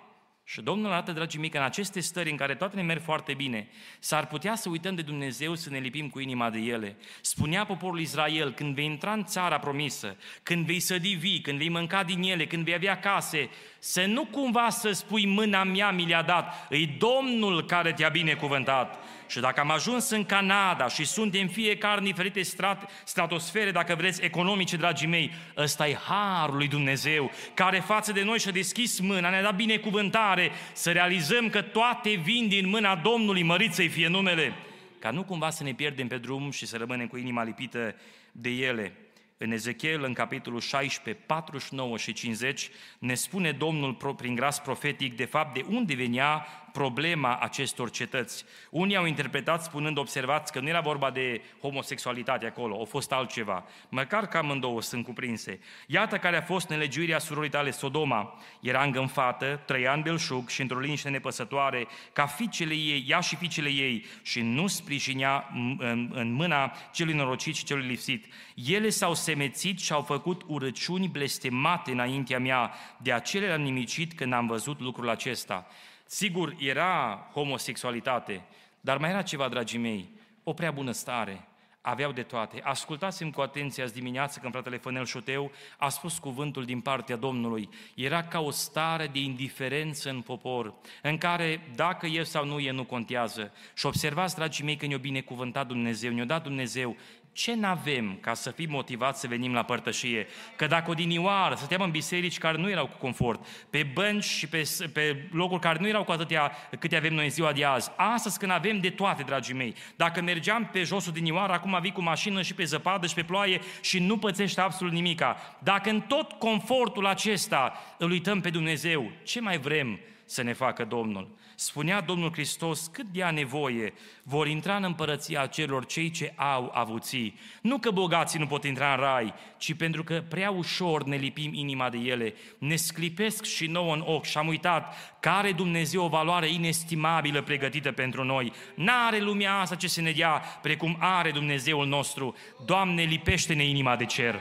Și 0.53 0.61
Domnul 0.61 0.91
arată, 0.91 1.13
dragii 1.13 1.39
mei, 1.39 1.49
că 1.49 1.57
în 1.57 1.63
aceste 1.63 2.01
stări 2.01 2.31
în 2.31 2.37
care 2.37 2.55
toate 2.55 2.77
ne 2.77 2.83
merg 2.83 3.03
foarte 3.03 3.35
bine, 3.35 3.69
s-ar 3.99 4.27
putea 4.27 4.55
să 4.55 4.69
uităm 4.69 4.95
de 4.95 5.03
Dumnezeu, 5.03 5.55
să 5.55 5.71
ne 5.71 5.79
lipim 5.79 6.09
cu 6.09 6.21
inima 6.21 6.51
de 6.51 6.59
ele. 6.59 6.97
Spunea 7.21 7.65
poporul 7.65 8.01
Israel, 8.01 8.53
când 8.53 8.75
vei 8.75 8.85
intra 8.85 9.13
în 9.13 9.25
țara 9.25 9.59
promisă, 9.59 10.17
când 10.43 10.67
vei 10.67 10.81
sădi 10.81 11.09
vii, 11.09 11.41
când 11.41 11.59
vei 11.59 11.69
mânca 11.69 12.03
din 12.03 12.23
ele, 12.23 12.47
când 12.47 12.65
vei 12.65 12.75
avea 12.75 12.99
case, 12.99 13.51
să 13.79 14.05
nu 14.05 14.25
cumva 14.25 14.69
să 14.69 14.91
spui 14.91 15.27
mâna 15.27 15.65
mea 15.65 15.91
mi 15.91 16.07
le-a 16.07 16.23
dat, 16.23 16.67
îi 16.69 16.87
Domnul 16.87 17.65
care 17.65 17.93
te-a 17.93 18.09
binecuvântat. 18.09 18.99
Și 19.33 19.41
dacă 19.41 19.61
am 19.61 19.71
ajuns 19.71 20.11
în 20.11 20.25
Canada 20.25 20.89
și 20.89 21.05
suntem 21.05 21.49
fiecare 21.49 21.99
în 21.99 22.05
diferite 22.05 22.43
strat, 22.43 22.91
stratosfere, 23.05 23.71
dacă 23.71 23.95
vreți, 23.95 24.23
economice, 24.23 24.77
dragii 24.77 25.07
mei, 25.07 25.33
ăsta 25.57 25.89
e 25.89 25.95
harul 25.95 26.57
lui 26.57 26.69
Dumnezeu, 26.69 27.31
care 27.55 27.79
față 27.79 28.13
de 28.13 28.23
noi 28.23 28.39
și-a 28.39 28.51
deschis 28.51 29.01
mâna, 29.01 29.31
ne-a 29.31 29.43
dat 29.43 29.57
binecuvântare 29.57 30.51
să 30.73 30.91
realizăm 30.91 31.49
că 31.49 31.63
toate 31.63 32.15
vin 32.15 32.49
din 32.49 32.69
mâna 32.69 32.97
Domnului, 32.97 33.43
mărit 33.43 33.73
să-i 33.73 33.89
fie 33.89 34.09
numele, 34.09 34.53
ca 34.99 35.11
nu 35.11 35.25
cumva 35.25 35.51
să 35.51 35.63
ne 35.63 35.73
pierdem 35.73 36.09
pe 36.09 36.19
drum 36.19 36.51
și 36.51 36.67
să 36.67 36.77
rămânem 36.77 37.07
cu 37.07 37.17
inima 37.17 37.43
lipită 37.43 37.95
de 38.33 38.51
ele. 38.51 38.93
În 39.37 39.51
Ezechiel, 39.51 40.05
în 40.05 40.13
capitolul 40.13 40.61
16, 40.61 41.23
49 41.27 41.97
și 41.97 42.13
50, 42.13 42.71
ne 42.99 43.15
spune 43.15 43.53
Domnul 43.53 44.15
prin 44.17 44.35
gras 44.35 44.61
profetic, 44.61 45.17
de 45.17 45.25
fapt, 45.25 45.55
de 45.55 45.65
unde 45.69 45.95
venea 45.95 46.47
problema 46.73 47.37
acestor 47.37 47.91
cetăți. 47.91 48.45
Unii 48.71 48.97
au 48.97 49.05
interpretat 49.05 49.63
spunând, 49.63 49.99
observați, 49.99 50.53
că 50.53 50.61
nu 50.61 50.69
era 50.69 50.81
vorba 50.81 51.11
de 51.11 51.41
homosexualitate 51.61 52.47
acolo, 52.47 52.81
a 52.83 52.85
fost 52.85 53.13
altceva. 53.13 53.65
Măcar 53.89 54.27
că 54.27 54.37
amândouă 54.37 54.83
sunt 54.83 55.05
cuprinse. 55.05 55.61
Iată 55.87 56.17
care 56.17 56.37
a 56.37 56.43
fost 56.43 56.69
nelegiuirea 56.69 57.19
surorii 57.19 57.51
tale 57.51 57.71
Sodoma. 57.71 58.39
Era 58.61 58.83
îngânfată, 58.83 59.63
trăia 59.67 59.93
în 59.93 60.03
belșug 60.03 60.49
și 60.49 60.61
într-o 60.61 60.79
liniște 60.79 61.09
nepăsătoare, 61.09 61.87
ca 62.13 62.27
fiicele 62.27 62.75
ei, 62.75 63.05
ea 63.09 63.21
și 63.21 63.37
fiicele 63.37 63.69
ei, 63.69 64.05
și 64.23 64.41
nu 64.41 64.67
sprijinea 64.67 65.51
în, 65.79 66.11
în 66.15 66.33
mâna 66.33 66.73
celui 66.93 67.15
norocit 67.15 67.55
și 67.55 67.65
celui 67.65 67.87
lipsit. 67.87 68.27
Ele 68.55 68.89
s-au 68.89 69.15
semețit 69.15 69.81
și 69.81 69.93
au 69.93 70.03
făcut 70.03 70.43
urăciuni 70.47 71.09
blestemate 71.09 71.91
înaintea 71.91 72.39
mea, 72.39 72.75
de 72.97 73.13
acele 73.13 73.51
am 73.51 73.61
nimicit 73.61 74.13
când 74.13 74.33
am 74.33 74.47
văzut 74.47 74.81
lucrul 74.81 75.09
acesta. 75.09 75.67
Sigur, 76.15 76.55
era 76.59 77.31
homosexualitate, 77.35 78.45
dar 78.81 78.99
mai 78.99 79.11
era 79.11 79.23
ceva, 79.23 79.49
dragii 79.49 79.79
mei, 79.79 80.09
o 80.43 80.53
prea 80.53 80.71
bună 80.71 80.91
stare, 80.91 81.49
aveau 81.81 82.13
de 82.13 82.23
toate. 82.23 82.61
Ascultați-mi 82.63 83.33
cu 83.33 83.41
atenție 83.41 83.83
azi 83.83 83.93
dimineață 83.95 84.39
când 84.41 84.53
fratele 84.53 84.77
Fănel 84.77 85.05
Șoteu 85.05 85.51
a 85.77 85.89
spus 85.89 86.19
cuvântul 86.19 86.65
din 86.65 86.81
partea 86.81 87.17
Domnului. 87.17 87.69
Era 87.95 88.23
ca 88.23 88.41
o 88.41 88.51
stare 88.51 89.07
de 89.07 89.19
indiferență 89.19 90.11
în 90.11 90.21
popor, 90.21 90.75
în 91.03 91.19
care 91.19 91.73
dacă 91.75 92.07
e 92.07 92.23
sau 92.23 92.45
nu 92.45 92.59
e, 92.59 92.71
nu 92.71 92.85
contează. 92.85 93.53
Și 93.75 93.87
observați, 93.87 94.35
dragii 94.35 94.65
mei, 94.65 94.77
că 94.77 94.87
ne-a 94.87 94.99
binecuvântat 94.99 95.67
Dumnezeu, 95.67 96.13
ne-a 96.13 96.25
dat 96.25 96.43
Dumnezeu 96.43 96.97
ce 97.33 97.55
n-avem 97.55 98.19
ca 98.21 98.35
să 98.35 98.51
fim 98.51 98.71
motivați 98.71 99.21
să 99.21 99.27
venim 99.27 99.53
la 99.53 99.63
părtășie? 99.63 100.27
Că 100.57 100.67
dacă 100.67 100.91
odinioară 100.91 101.55
stăteam 101.55 101.83
în 101.83 101.91
biserici 101.91 102.39
care 102.39 102.59
nu 102.59 102.71
erau 102.71 102.87
cu 102.87 102.97
confort, 102.97 103.47
pe 103.71 103.91
bănci 103.93 104.25
și 104.25 104.47
pe, 104.47 104.69
pe 104.93 105.29
locuri 105.33 105.61
care 105.61 105.79
nu 105.81 105.89
erau 105.89 106.05
cu 106.05 106.13
atâtea 106.13 106.53
câte 106.79 106.97
avem 106.97 107.15
noi 107.15 107.25
în 107.25 107.31
ziua 107.31 107.53
de 107.53 107.65
azi, 107.65 107.91
astăzi 107.97 108.39
când 108.39 108.53
avem 108.53 108.81
de 108.81 108.91
toate, 108.91 109.23
dragii 109.23 109.55
mei, 109.55 109.75
dacă 109.97 110.23
mergeam 110.23 110.69
pe 110.73 110.83
josul 110.83 111.11
odinioară, 111.11 111.53
acum 111.53 111.79
vii 111.81 111.93
cu 111.93 112.03
mașină 112.03 112.43
și 112.43 112.55
pe 112.55 112.65
zăpadă 112.65 113.07
și 113.07 113.15
pe 113.15 113.23
ploaie 113.23 113.61
și 113.81 113.99
nu 113.99 114.19
pățești 114.19 114.61
absolut 114.61 114.93
nimica. 114.93 115.37
Dacă 115.59 115.91
în 115.91 116.01
tot 116.01 116.33
confortul 116.33 117.07
acesta 117.07 117.73
îl 117.99 118.11
uităm 118.11 118.41
pe 118.41 118.51
Dumnezeu, 118.51 119.11
ce 119.23 119.41
mai 119.41 119.59
vrem 119.59 119.99
să 120.33 120.43
ne 120.43 120.53
facă 120.53 120.85
Domnul? 120.85 121.29
Spunea 121.55 122.01
Domnul 122.01 122.33
Hristos 122.33 122.87
cât 122.87 123.07
de 123.07 123.25
nevoie 123.25 123.93
vor 124.23 124.47
intra 124.47 124.77
în 124.77 124.85
împărăția 124.85 125.47
celor 125.47 125.87
cei 125.87 126.11
ce 126.11 126.33
au 126.37 126.71
avuții. 126.75 127.39
Nu 127.63 127.79
că 127.79 127.91
bogații 127.91 128.39
nu 128.39 128.47
pot 128.47 128.65
intra 128.65 128.93
în 128.93 129.01
rai, 129.01 129.35
ci 129.57 129.75
pentru 129.75 130.05
că 130.05 130.25
prea 130.29 130.51
ușor 130.51 131.05
ne 131.05 131.17
lipim 131.17 131.55
inima 131.55 131.91
de 131.91 131.99
ele, 131.99 132.35
ne 132.59 132.77
sclipesc 132.77 133.45
și 133.45 133.67
nouă 133.67 133.95
în 133.95 134.03
ochi 134.07 134.25
și 134.25 134.39
am 134.39 134.47
uitat 134.47 134.95
care 135.21 135.53
Dumnezeu 135.53 136.05
o 136.05 136.09
valoare 136.09 136.49
inestimabilă 136.49 137.43
pregătită 137.43 137.93
pentru 137.93 138.25
noi. 138.25 138.53
N-are 138.75 139.19
lumea 139.19 139.59
asta 139.59 139.75
ce 139.75 139.89
să 139.89 140.01
ne 140.01 140.11
dea 140.11 140.43
precum 140.63 140.97
are 141.01 141.31
Dumnezeul 141.31 141.87
nostru. 141.87 142.35
Doamne, 142.67 143.03
lipește-ne 143.03 143.65
inima 143.65 143.97
de 143.97 144.05
cer. 144.05 144.41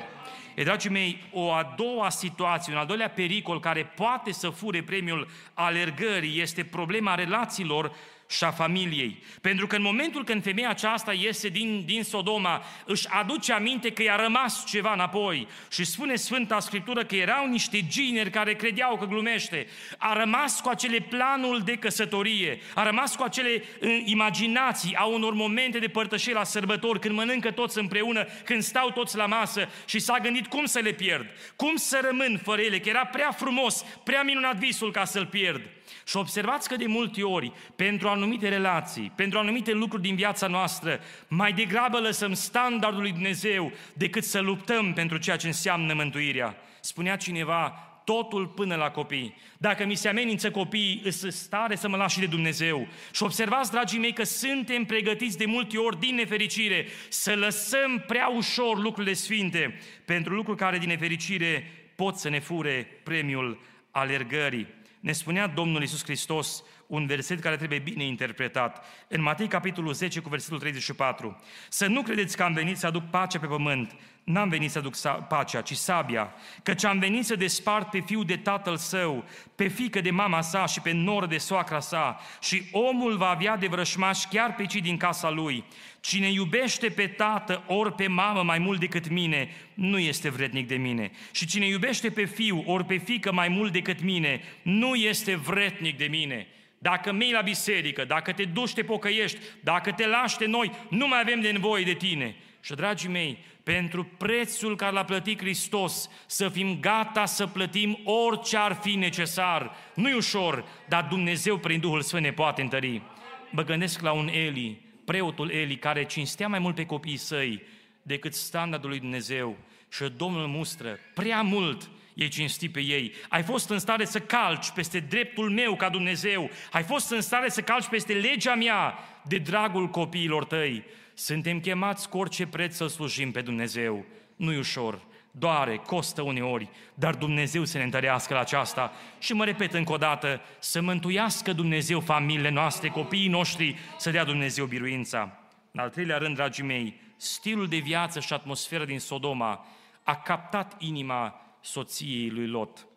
E, 0.55 0.63
dragii 0.63 0.89
mei, 0.89 1.23
o 1.31 1.51
a 1.51 1.73
doua 1.77 2.09
situație, 2.09 2.73
un 2.73 2.79
al 2.79 2.85
doilea 2.85 3.09
pericol 3.09 3.59
care 3.59 3.83
poate 3.83 4.31
să 4.31 4.49
fure 4.49 4.83
premiul 4.83 5.27
alergării 5.53 6.41
este 6.41 6.63
problema 6.63 7.15
relațiilor 7.15 7.91
și 8.31 8.43
a 8.43 8.51
familiei. 8.51 9.23
Pentru 9.41 9.67
că 9.67 9.75
în 9.75 9.81
momentul 9.81 10.23
când 10.23 10.43
femeia 10.43 10.69
aceasta 10.69 11.13
iese 11.13 11.47
din, 11.47 11.83
din 11.85 12.03
Sodoma, 12.03 12.63
își 12.85 13.07
aduce 13.09 13.53
aminte 13.53 13.91
că 13.91 14.03
i-a 14.03 14.15
rămas 14.15 14.65
ceva 14.65 14.93
înapoi. 14.93 15.47
Și 15.71 15.83
spune 15.83 16.15
Sfânta 16.15 16.59
Scriptură 16.59 17.05
că 17.05 17.15
erau 17.15 17.47
niște 17.47 17.87
gineri 17.87 18.29
care 18.29 18.53
credeau 18.53 18.97
că 18.97 19.05
glumește. 19.05 19.67
A 19.97 20.13
rămas 20.13 20.61
cu 20.61 20.69
acele 20.69 20.99
planul 20.99 21.61
de 21.65 21.75
căsătorie, 21.75 22.59
a 22.75 22.83
rămas 22.83 23.15
cu 23.15 23.23
acele 23.23 23.63
uh, 23.81 24.01
imaginații 24.05 24.95
a 24.95 25.03
unor 25.03 25.33
momente 25.33 25.79
de 25.79 25.87
părtășie 25.87 26.33
la 26.33 26.43
sărbători, 26.43 26.99
când 26.99 27.15
mănâncă 27.15 27.51
toți 27.51 27.77
împreună, 27.77 28.27
când 28.45 28.61
stau 28.61 28.91
toți 28.91 29.17
la 29.17 29.25
masă 29.25 29.69
și 29.85 29.99
s-a 29.99 30.17
gândit 30.17 30.47
cum 30.47 30.65
să 30.65 30.79
le 30.79 30.91
pierd, 30.91 31.25
cum 31.55 31.75
să 31.75 31.99
rămân 32.03 32.39
fără 32.43 32.61
ele, 32.61 32.79
că 32.79 32.89
era 32.89 33.05
prea 33.05 33.31
frumos, 33.31 33.85
prea 34.03 34.23
minunat 34.23 34.55
visul 34.55 34.91
ca 34.91 35.05
să-l 35.05 35.25
pierd. 35.25 35.61
Și 36.05 36.17
observați 36.17 36.67
că 36.67 36.75
de 36.75 36.85
multe 36.87 37.23
ori, 37.23 37.51
pentru 37.75 38.07
anumite 38.07 38.49
relații, 38.49 39.11
pentru 39.15 39.39
anumite 39.39 39.71
lucruri 39.71 40.03
din 40.03 40.15
viața 40.15 40.47
noastră, 40.47 40.99
mai 41.27 41.53
degrabă 41.53 41.99
lăsăm 41.99 42.33
standardul 42.33 43.01
lui 43.01 43.11
Dumnezeu 43.11 43.71
decât 43.93 44.23
să 44.23 44.39
luptăm 44.39 44.93
pentru 44.93 45.17
ceea 45.17 45.35
ce 45.35 45.47
înseamnă 45.47 45.93
mântuirea. 45.93 46.55
Spunea 46.79 47.15
cineva, 47.15 47.91
totul 48.03 48.47
până 48.47 48.75
la 48.75 48.89
copii. 48.89 49.35
Dacă 49.57 49.85
mi 49.85 49.95
se 49.95 50.09
amenință 50.09 50.51
copiii, 50.51 51.01
îs 51.03 51.25
stare 51.27 51.75
să 51.75 51.89
mă 51.89 51.97
lași 51.97 52.19
de 52.19 52.25
Dumnezeu. 52.25 52.87
Și 53.11 53.23
observați, 53.23 53.71
dragii 53.71 53.99
mei, 53.99 54.13
că 54.13 54.23
suntem 54.23 54.83
pregătiți 54.83 55.37
de 55.37 55.45
multe 55.45 55.77
ori, 55.77 55.99
din 55.99 56.15
nefericire, 56.15 56.87
să 57.09 57.35
lăsăm 57.35 58.03
prea 58.07 58.27
ușor 58.27 58.79
lucrurile 58.79 59.13
sfinte 59.13 59.79
pentru 60.05 60.33
lucruri 60.33 60.57
care, 60.57 60.77
din 60.77 60.87
nefericire, 60.87 61.71
pot 61.95 62.15
să 62.15 62.29
ne 62.29 62.39
fure 62.39 62.87
premiul 63.03 63.61
alergării 63.91 64.67
ne 65.01 65.11
spunea 65.11 65.47
Domnul 65.47 65.81
Iisus 65.81 66.03
Hristos 66.03 66.63
un 66.87 67.05
verset 67.05 67.39
care 67.39 67.55
trebuie 67.55 67.79
bine 67.79 68.03
interpretat. 68.03 68.85
În 69.07 69.21
Matei, 69.21 69.47
capitolul 69.47 69.93
10, 69.93 70.19
cu 70.19 70.29
versetul 70.29 70.59
34. 70.59 71.41
Să 71.69 71.87
nu 71.87 72.01
credeți 72.01 72.37
că 72.37 72.43
am 72.43 72.53
venit 72.53 72.77
să 72.77 72.87
aduc 72.87 73.09
pace 73.09 73.39
pe 73.39 73.45
pământ. 73.45 73.95
N-am 74.23 74.49
venit 74.49 74.71
să 74.71 74.77
aduc 74.77 74.97
pacea, 75.27 75.61
ci 75.61 75.73
sabia. 75.73 76.33
Căci 76.63 76.83
am 76.83 76.99
venit 76.99 77.25
să 77.25 77.35
despart 77.35 77.89
pe 77.89 77.99
fiul 77.99 78.25
de 78.25 78.37
tatăl 78.37 78.77
său, 78.77 79.25
pe 79.55 79.67
fică 79.67 80.01
de 80.01 80.11
mama 80.11 80.41
sa 80.41 80.65
și 80.65 80.81
pe 80.81 80.91
noră 80.91 81.25
de 81.25 81.37
soacra 81.37 81.79
sa. 81.79 82.19
Și 82.41 82.63
omul 82.71 83.17
va 83.17 83.29
avea 83.29 83.57
de 83.57 83.67
vrășmași 83.67 84.27
chiar 84.27 84.55
pe 84.55 84.65
cei 84.65 84.81
din 84.81 84.97
casa 84.97 85.29
lui. 85.29 85.63
Cine 85.99 86.31
iubește 86.31 86.89
pe 86.89 87.07
tată 87.07 87.63
ori 87.67 87.93
pe 87.93 88.07
mamă 88.07 88.43
mai 88.43 88.59
mult 88.59 88.79
decât 88.79 89.09
mine, 89.09 89.49
nu 89.73 89.99
este 89.99 90.29
vrednic 90.29 90.67
de 90.67 90.75
mine. 90.75 91.11
Și 91.31 91.45
cine 91.45 91.65
iubește 91.65 92.09
pe 92.09 92.25
fiu 92.25 92.63
ori 92.65 92.85
pe 92.85 92.97
fică 92.97 93.31
mai 93.31 93.47
mult 93.47 93.71
decât 93.71 94.01
mine, 94.01 94.41
nu 94.61 94.95
este 94.95 95.35
vrednic 95.35 95.97
de 95.97 96.05
mine. 96.05 96.47
Dacă 96.77 97.11
mei 97.11 97.31
la 97.31 97.41
biserică, 97.41 98.05
dacă 98.05 98.31
te 98.31 98.43
duci, 98.43 98.73
te 98.73 98.83
pocăiești, 98.83 99.37
dacă 99.63 99.91
te 99.91 100.07
lași 100.07 100.37
de 100.37 100.45
noi, 100.45 100.71
nu 100.89 101.07
mai 101.07 101.19
avem 101.19 101.41
de 101.41 101.51
nevoie 101.51 101.83
de 101.83 101.93
tine. 101.93 102.35
Și, 102.61 102.73
dragii 102.73 103.09
mei, 103.09 103.37
pentru 103.63 104.03
prețul 104.03 104.75
care 104.75 104.91
l-a 104.91 105.05
plătit 105.05 105.39
Hristos, 105.39 106.09
să 106.25 106.49
fim 106.49 106.79
gata 106.79 107.25
să 107.25 107.47
plătim 107.47 107.99
orice 108.03 108.57
ar 108.57 108.73
fi 108.73 108.95
necesar. 108.95 109.71
Nu-i 109.95 110.13
ușor, 110.13 110.65
dar 110.87 111.03
Dumnezeu 111.03 111.57
prin 111.57 111.79
Duhul 111.79 112.01
Sfânt 112.01 112.23
ne 112.23 112.31
poate 112.31 112.61
întări. 112.61 113.01
Mă 113.49 113.63
gândesc 113.63 114.01
la 114.01 114.11
un 114.11 114.27
Eli, 114.27 114.81
preotul 115.05 115.49
Eli, 115.49 115.77
care 115.77 116.05
cinstea 116.05 116.47
mai 116.47 116.59
mult 116.59 116.75
pe 116.75 116.85
copiii 116.85 117.17
săi 117.17 117.61
decât 118.01 118.33
standardul 118.33 118.89
lui 118.89 118.99
Dumnezeu. 118.99 119.57
Și 119.89 120.03
Domnul 120.17 120.47
mustră 120.47 120.99
prea 121.13 121.41
mult 121.41 121.89
ei 122.13 122.27
cinsti 122.27 122.69
pe 122.69 122.79
ei. 122.79 123.13
Ai 123.29 123.43
fost 123.43 123.69
în 123.69 123.79
stare 123.79 124.05
să 124.05 124.19
calci 124.19 124.69
peste 124.69 124.99
dreptul 124.99 125.49
meu 125.49 125.75
ca 125.75 125.89
Dumnezeu. 125.89 126.49
Ai 126.71 126.83
fost 126.83 127.11
în 127.11 127.21
stare 127.21 127.49
să 127.49 127.61
calci 127.61 127.87
peste 127.87 128.13
legea 128.13 128.55
mea 128.55 128.97
de 129.27 129.37
dragul 129.37 129.87
copiilor 129.87 130.45
tăi. 130.45 130.83
Suntem 131.23 131.59
chemați 131.59 132.09
cu 132.09 132.17
orice 132.17 132.47
preț 132.47 132.75
să 132.75 132.87
slujim 132.87 133.31
pe 133.31 133.41
Dumnezeu. 133.41 134.05
Nu-i 134.35 134.57
ușor, 134.57 135.01
doare, 135.31 135.77
costă 135.77 136.21
uneori, 136.21 136.69
dar 136.93 137.15
Dumnezeu 137.15 137.65
să 137.65 137.77
ne 137.77 137.83
întărească 137.83 138.33
la 138.33 138.39
aceasta. 138.39 138.91
Și 139.19 139.33
mă 139.33 139.45
repet 139.45 139.73
încă 139.73 139.91
o 139.91 139.97
dată, 139.97 140.41
să 140.59 140.81
mântuiască 140.81 141.53
Dumnezeu 141.53 141.99
familiile 141.99 142.49
noastre, 142.49 142.89
copiii 142.89 143.27
noștri, 143.27 143.75
să 143.97 144.11
dea 144.11 144.23
Dumnezeu 144.23 144.65
biruința. 144.65 145.39
În 145.71 145.79
al 145.79 145.89
treilea 145.89 146.17
rând, 146.17 146.35
dragii 146.35 146.63
mei, 146.63 147.01
stilul 147.15 147.67
de 147.67 147.77
viață 147.77 148.19
și 148.19 148.33
atmosfera 148.33 148.85
din 148.85 148.99
Sodoma 148.99 149.65
a 150.03 150.15
captat 150.15 150.75
inima 150.77 151.41
soției 151.59 152.29
lui 152.29 152.47
Lot. 152.47 152.87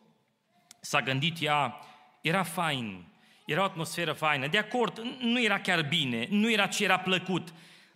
S-a 0.80 1.00
gândit 1.00 1.42
ea, 1.42 1.78
era 2.20 2.42
fain, 2.42 3.04
era 3.46 3.60
o 3.60 3.64
atmosferă 3.64 4.12
faină. 4.12 4.46
De 4.46 4.58
acord, 4.58 5.02
nu 5.20 5.42
era 5.42 5.60
chiar 5.60 5.82
bine, 5.82 6.26
nu 6.30 6.50
era 6.50 6.66
ce 6.66 6.84
era 6.84 6.98
plăcut, 6.98 7.52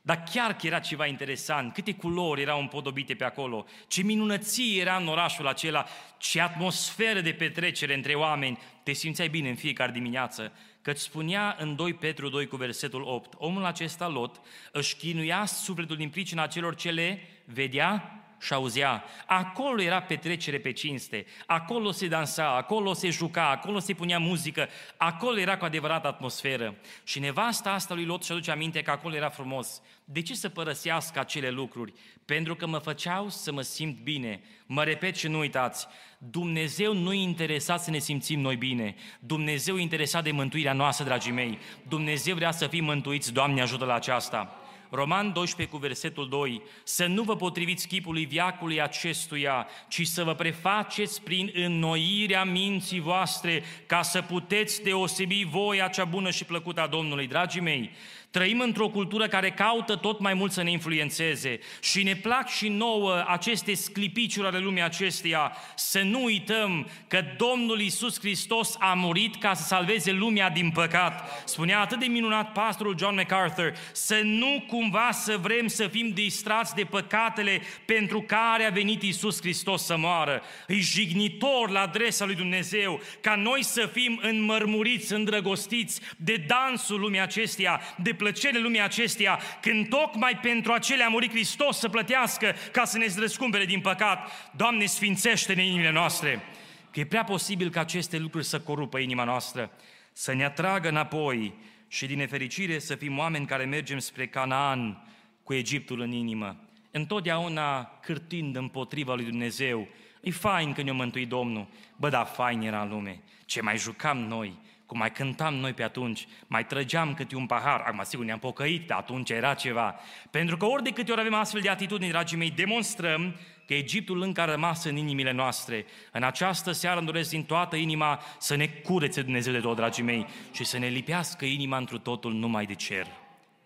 dar 0.09 0.23
chiar 0.33 0.57
că 0.57 0.67
era 0.67 0.79
ceva 0.79 1.07
interesant, 1.07 1.73
câte 1.73 1.95
culori 1.95 2.41
erau 2.41 2.61
împodobite 2.61 3.15
pe 3.15 3.25
acolo, 3.25 3.67
ce 3.89 4.03
minunăție 4.03 4.81
era 4.81 4.97
în 4.97 5.09
orașul 5.09 5.47
acela, 5.47 5.87
ce 6.19 6.41
atmosferă 6.41 7.21
de 7.21 7.33
petrecere 7.33 7.95
între 7.95 8.15
oameni, 8.15 8.59
te 8.83 8.93
simțeai 8.93 9.29
bine 9.29 9.49
în 9.49 9.55
fiecare 9.55 9.93
dimineață, 9.93 10.53
căci 10.83 10.99
spunea 10.99 11.57
în 11.59 11.77
2 11.77 11.95
Petru 11.95 12.29
2 12.29 12.47
cu 12.47 12.57
versetul 12.57 13.03
8, 13.03 13.35
omul 13.37 13.65
acesta, 13.65 14.09
Lot, 14.09 14.41
își 14.73 14.97
chinuia 14.97 15.45
sufletul 15.45 15.97
din 15.97 16.09
pricina 16.09 16.47
celor 16.47 16.75
ce 16.75 16.91
le 16.91 17.21
vedea 17.45 18.23
și 18.41 18.53
auzea. 18.53 19.05
Acolo 19.27 19.83
era 19.83 20.01
petrecere 20.01 20.59
pe 20.59 20.73
cinste, 20.73 21.27
acolo 21.47 21.91
se 21.91 22.09
dansa, 22.09 22.57
acolo 22.57 22.93
se 22.93 23.11
juca, 23.11 23.51
acolo 23.51 23.79
se 23.79 23.93
punea 23.93 24.19
muzică, 24.19 24.69
acolo 24.97 25.39
era 25.39 25.57
cu 25.57 25.65
adevărat 25.65 26.05
atmosferă. 26.05 26.75
Și 27.05 27.19
nevasta 27.19 27.71
asta 27.71 27.95
lui 27.95 28.05
Lot 28.05 28.25
și 28.25 28.33
aduce 28.33 28.51
aminte 28.51 28.83
că 28.83 28.91
acolo 28.91 29.15
era 29.15 29.29
frumos. 29.29 29.83
De 30.05 30.23
ce 30.23 30.35
să 30.35 30.49
părăsească 30.49 31.19
acele 31.19 31.51
lucruri? 31.51 31.93
Pentru 32.25 32.57
că 32.57 32.67
mă 32.67 32.79
făceau 32.79 33.29
să 33.29 33.53
mă 33.53 33.61
simt 33.61 33.99
bine. 33.99 34.41
Mă 34.67 34.85
repet 34.85 35.17
și 35.17 35.29
nu 35.29 35.39
uitați, 35.39 35.87
Dumnezeu 36.19 36.95
nu 36.95 37.13
e 37.13 37.23
interesat 37.23 37.83
să 37.83 37.91
ne 37.91 37.99
simțim 37.99 38.41
noi 38.41 38.57
bine. 38.57 38.95
Dumnezeu 39.21 39.79
e 39.79 39.81
interesat 39.81 40.25
de 40.25 40.31
mântuirea 40.31 40.73
noastră, 40.73 41.05
dragii 41.05 41.33
mei. 41.33 41.59
Dumnezeu 41.89 42.35
vrea 42.35 42.51
să 42.51 42.67
fim 42.67 42.85
mântuiți, 42.85 43.33
Doamne 43.33 43.61
ajută 43.61 43.85
la 43.85 43.95
aceasta. 43.95 44.68
Roman 44.91 45.33
12 45.33 45.77
cu 45.77 45.81
versetul 45.81 46.29
2, 46.29 46.63
să 46.83 47.07
nu 47.07 47.23
vă 47.23 47.37
potriviți 47.37 47.87
chipului 47.87 48.25
viacului 48.25 48.83
acestuia, 48.83 49.67
ci 49.89 50.07
să 50.07 50.25
vă 50.25 50.35
prefaceți 50.35 51.23
prin 51.23 51.51
înnoirea 51.55 52.45
minții 52.45 53.01
voastre, 53.01 53.63
ca 53.87 54.03
să 54.03 54.23
puteți 54.23 54.83
deosebi 54.83 55.45
voia 55.45 55.89
cea 55.89 56.05
bună 56.05 56.31
și 56.31 56.45
plăcută 56.45 56.81
a 56.81 56.87
Domnului. 56.87 57.27
Dragii 57.27 57.61
mei, 57.61 57.91
Trăim 58.31 58.61
într-o 58.61 58.89
cultură 58.89 59.27
care 59.27 59.51
caută 59.51 59.97
tot 59.97 60.21
mai 60.21 60.35
mult 60.35 60.53
să 60.53 60.63
ne 60.63 60.71
influențeze 60.71 61.59
și 61.81 62.03
ne 62.03 62.17
plac 62.17 62.49
și 62.49 62.69
nouă 62.69 63.25
aceste 63.27 63.75
sclipiciuri 63.75 64.47
ale 64.47 64.59
lumii 64.59 64.83
acesteia. 64.83 65.57
Să 65.75 66.01
nu 66.01 66.25
uităm 66.25 66.89
că 67.07 67.25
Domnul 67.37 67.81
Isus 67.81 68.19
Hristos 68.19 68.77
a 68.79 68.93
murit 68.95 69.37
ca 69.37 69.55
să 69.55 69.63
salveze 69.63 70.13
lumea 70.13 70.51
din 70.51 70.71
păcat. 70.71 71.43
Spunea 71.45 71.81
atât 71.81 71.99
de 71.99 72.07
minunat 72.07 72.53
pastorul 72.53 72.99
John 72.99 73.15
MacArthur, 73.15 73.73
să 73.93 74.21
nu 74.25 74.65
cumva 74.67 75.09
să 75.13 75.37
vrem 75.37 75.67
să 75.67 75.87
fim 75.87 76.09
distrați 76.09 76.75
de 76.75 76.85
păcatele 76.85 77.61
pentru 77.85 78.23
care 78.23 78.65
a 78.65 78.71
venit 78.71 79.03
Isus 79.03 79.41
Hristos 79.41 79.85
să 79.85 79.97
moară. 79.97 80.43
E 80.67 80.75
jignitor 80.75 81.71
la 81.71 81.81
adresa 81.81 82.25
lui 82.25 82.35
Dumnezeu 82.35 83.01
ca 83.21 83.35
noi 83.35 83.65
să 83.65 83.87
fim 83.93 84.21
înmărmuriți, 84.23 85.13
îndrăgostiți 85.13 86.01
de 86.17 86.45
dansul 86.47 87.01
lumii 87.01 87.21
acesteia, 87.21 87.81
de 87.97 88.17
plăcerile 88.19 88.61
lumii 88.61 88.81
acesteia, 88.81 89.41
când 89.61 89.89
tocmai 89.89 90.39
pentru 90.43 90.73
acele 90.73 91.05
a 91.05 91.09
murit 91.09 91.31
Hristos 91.31 91.79
să 91.79 91.89
plătească 91.89 92.55
ca 92.73 92.85
să 92.85 92.99
ne 92.99 93.07
răscumpere 93.17 93.65
din 93.65 93.81
păcat. 93.81 94.31
Doamne, 94.57 94.87
sfințește-ne 94.87 95.65
inimile 95.65 95.91
noastre! 95.91 96.43
Că 96.91 97.01
e 97.01 97.07
prea 97.07 97.25
posibil 97.25 97.71
ca 97.71 97.81
aceste 97.81 98.19
lucruri 98.19 98.45
să 98.45 98.61
corupă 98.61 98.99
inima 98.99 99.25
noastră, 99.25 99.71
să 100.13 100.35
ne 100.35 100.45
atragă 100.45 100.89
înapoi 100.89 101.55
și 101.89 102.07
din 102.07 102.17
nefericire 102.17 102.79
să 102.79 102.95
fim 102.95 103.19
oameni 103.19 103.47
care 103.47 103.65
mergem 103.65 103.99
spre 103.99 104.27
Canaan 104.27 105.03
cu 105.43 105.55
Egiptul 105.55 106.01
în 106.01 106.13
inimă, 106.13 106.57
întotdeauna 106.91 107.99
cârtind 108.03 108.57
împotriva 108.57 109.15
lui 109.15 109.25
Dumnezeu. 109.25 109.89
E 110.21 110.31
fain 110.31 110.73
că 110.73 110.83
ne-a 110.83 110.93
mântuit 110.93 111.29
Domnul, 111.29 111.69
bă, 111.97 112.09
da, 112.09 112.25
fain 112.25 112.61
era 112.61 112.83
în 112.83 112.89
lume. 112.89 113.21
Ce 113.45 113.63
mai 113.63 113.79
jucam 113.79 114.19
noi, 114.19 114.59
cum 114.89 114.99
mai 114.99 115.13
cântam 115.13 115.55
noi 115.55 115.73
pe 115.73 115.83
atunci, 115.83 116.27
mai 116.47 116.67
trăgeam 116.67 117.15
câte 117.15 117.37
un 117.37 117.47
pahar, 117.47 117.81
acum 117.81 118.03
sigur 118.05 118.25
ne-am 118.25 118.39
pocăit, 118.39 118.87
dar 118.87 118.99
atunci 118.99 119.31
era 119.31 119.55
ceva. 119.55 119.95
Pentru 120.31 120.57
că 120.57 120.65
ori 120.65 120.83
de 120.83 120.91
câte 120.91 121.13
ori 121.13 121.21
avem 121.21 121.35
astfel 121.35 121.61
de 121.61 121.69
atitudini, 121.69 122.11
dragii 122.11 122.37
mei, 122.37 122.51
demonstrăm 122.51 123.35
că 123.67 123.75
Egiptul 123.75 124.23
încă 124.23 124.41
a 124.41 124.45
rămas 124.45 124.85
în 124.85 124.97
inimile 124.97 125.33
noastre. 125.33 125.87
În 126.13 126.23
această 126.23 126.73
seară 126.73 126.99
îmi 126.99 127.07
doresc 127.07 127.31
din 127.31 127.45
toată 127.45 127.77
inima 127.77 128.21
să 128.39 128.55
ne 128.55 128.67
curețe 128.67 129.23
Dumnezeu 129.23 129.53
de 129.53 129.61
tot, 129.61 129.77
dragii 129.77 130.03
mei, 130.03 130.27
și 130.53 130.65
să 130.65 130.79
ne 130.79 130.87
lipească 130.87 131.45
inima 131.45 131.77
întru 131.77 131.99
totul 131.99 132.33
numai 132.33 132.67
de 132.67 132.75
cer. 132.75 133.07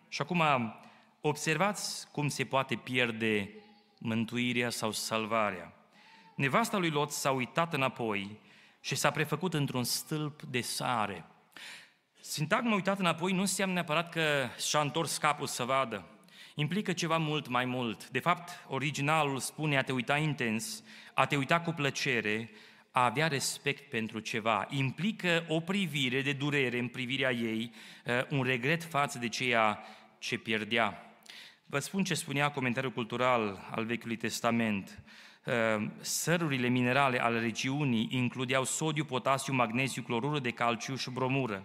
Și 0.08 0.20
acum 0.22 0.42
observați 1.20 2.10
cum 2.10 2.28
se 2.28 2.44
poate 2.44 2.74
pierde 2.74 3.50
mântuirea 3.98 4.70
sau 4.70 4.92
salvarea. 4.92 5.72
Nevasta 6.34 6.78
lui 6.78 6.90
Lot 6.90 7.10
s-a 7.10 7.30
uitat 7.30 7.74
înapoi 7.74 8.38
și 8.84 8.94
s-a 8.94 9.10
prefăcut 9.10 9.54
într-un 9.54 9.84
stâlp 9.84 10.42
de 10.42 10.60
sare. 10.60 11.24
Sintagma 12.20 12.74
uitat 12.74 12.98
înapoi 12.98 13.32
nu 13.32 13.40
înseamnă 13.40 13.74
neapărat 13.74 14.10
că 14.10 14.48
și-a 14.68 14.80
întors 14.80 15.16
capul 15.16 15.46
să 15.46 15.64
vadă. 15.64 16.06
Implică 16.54 16.92
ceva 16.92 17.16
mult 17.16 17.48
mai 17.48 17.64
mult. 17.64 18.08
De 18.08 18.18
fapt, 18.18 18.64
originalul 18.68 19.38
spune 19.38 19.78
a 19.78 19.82
te 19.82 19.92
uita 19.92 20.16
intens, 20.16 20.82
a 21.14 21.26
te 21.26 21.36
uita 21.36 21.60
cu 21.60 21.72
plăcere, 21.72 22.50
a 22.90 23.04
avea 23.04 23.28
respect 23.28 23.90
pentru 23.90 24.18
ceva. 24.18 24.66
Implică 24.70 25.44
o 25.48 25.60
privire 25.60 26.22
de 26.22 26.32
durere 26.32 26.78
în 26.78 26.88
privirea 26.88 27.32
ei, 27.32 27.72
uh, 28.04 28.12
un 28.30 28.42
regret 28.42 28.84
față 28.84 29.18
de 29.18 29.28
ceea 29.28 29.84
ce 30.18 30.38
pierdea. 30.38 31.16
Vă 31.66 31.78
spun 31.78 32.04
ce 32.04 32.14
spunea 32.14 32.50
comentariul 32.50 32.92
cultural 32.92 33.68
al 33.70 33.84
Vechiului 33.84 34.16
Testament. 34.16 35.02
Ehm, 35.44 35.92
sărurile 36.00 36.68
minerale 36.68 37.22
ale 37.22 37.40
regiunii 37.40 38.08
includeau 38.10 38.64
sodiu, 38.64 39.04
potasiu, 39.04 39.52
magneziu, 39.52 40.02
clorură 40.02 40.38
de 40.38 40.50
calciu 40.50 40.96
și 40.96 41.10
bromură. 41.10 41.62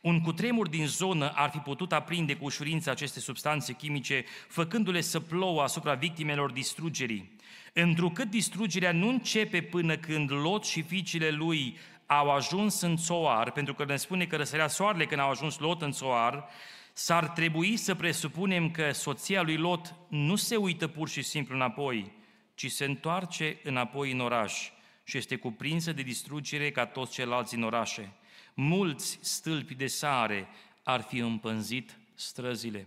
Un 0.00 0.20
cutremur 0.20 0.68
din 0.68 0.86
zonă 0.86 1.32
ar 1.34 1.50
fi 1.50 1.58
putut 1.58 1.92
aprinde 1.92 2.36
cu 2.36 2.44
ușurință 2.44 2.90
aceste 2.90 3.20
substanțe 3.20 3.72
chimice, 3.72 4.24
făcându-le 4.48 5.00
să 5.00 5.20
plouă 5.20 5.62
asupra 5.62 5.94
victimelor 5.94 6.52
distrugerii. 6.52 7.36
Întrucât 7.72 8.30
distrugerea 8.30 8.92
nu 8.92 9.08
începe 9.08 9.62
până 9.62 9.96
când 9.96 10.32
Lot 10.32 10.64
și 10.64 10.82
fiicele 10.82 11.30
lui 11.30 11.78
au 12.06 12.30
ajuns 12.30 12.80
în 12.80 12.96
Țoar, 12.96 13.50
pentru 13.50 13.74
că 13.74 13.84
ne 13.84 13.96
spune 13.96 14.24
că 14.24 14.36
răsărea 14.36 14.68
soarele 14.68 15.06
când 15.06 15.20
au 15.20 15.30
ajuns 15.30 15.58
Lot 15.58 15.82
în 15.82 15.90
Țoar, 15.90 16.44
s-ar 16.92 17.28
trebui 17.28 17.76
să 17.76 17.94
presupunem 17.94 18.70
că 18.70 18.92
soția 18.92 19.42
lui 19.42 19.56
Lot 19.56 19.94
nu 20.08 20.36
se 20.36 20.56
uită 20.56 20.86
pur 20.86 21.08
și 21.08 21.22
simplu 21.22 21.54
înapoi, 21.54 22.18
ci 22.60 22.70
se 22.70 22.84
întoarce 22.84 23.58
înapoi 23.62 24.12
în 24.12 24.20
oraș 24.20 24.70
și 25.04 25.16
este 25.16 25.36
cuprinsă 25.36 25.92
de 25.92 26.02
distrugere 26.02 26.70
ca 26.70 26.86
toți 26.86 27.12
ceilalți 27.12 27.54
în 27.54 27.62
orașe. 27.62 28.12
Mulți 28.54 29.18
stâlpi 29.20 29.74
de 29.74 29.86
sare 29.86 30.48
ar 30.82 31.00
fi 31.00 31.18
împânzit 31.18 31.98
străzile. 32.14 32.86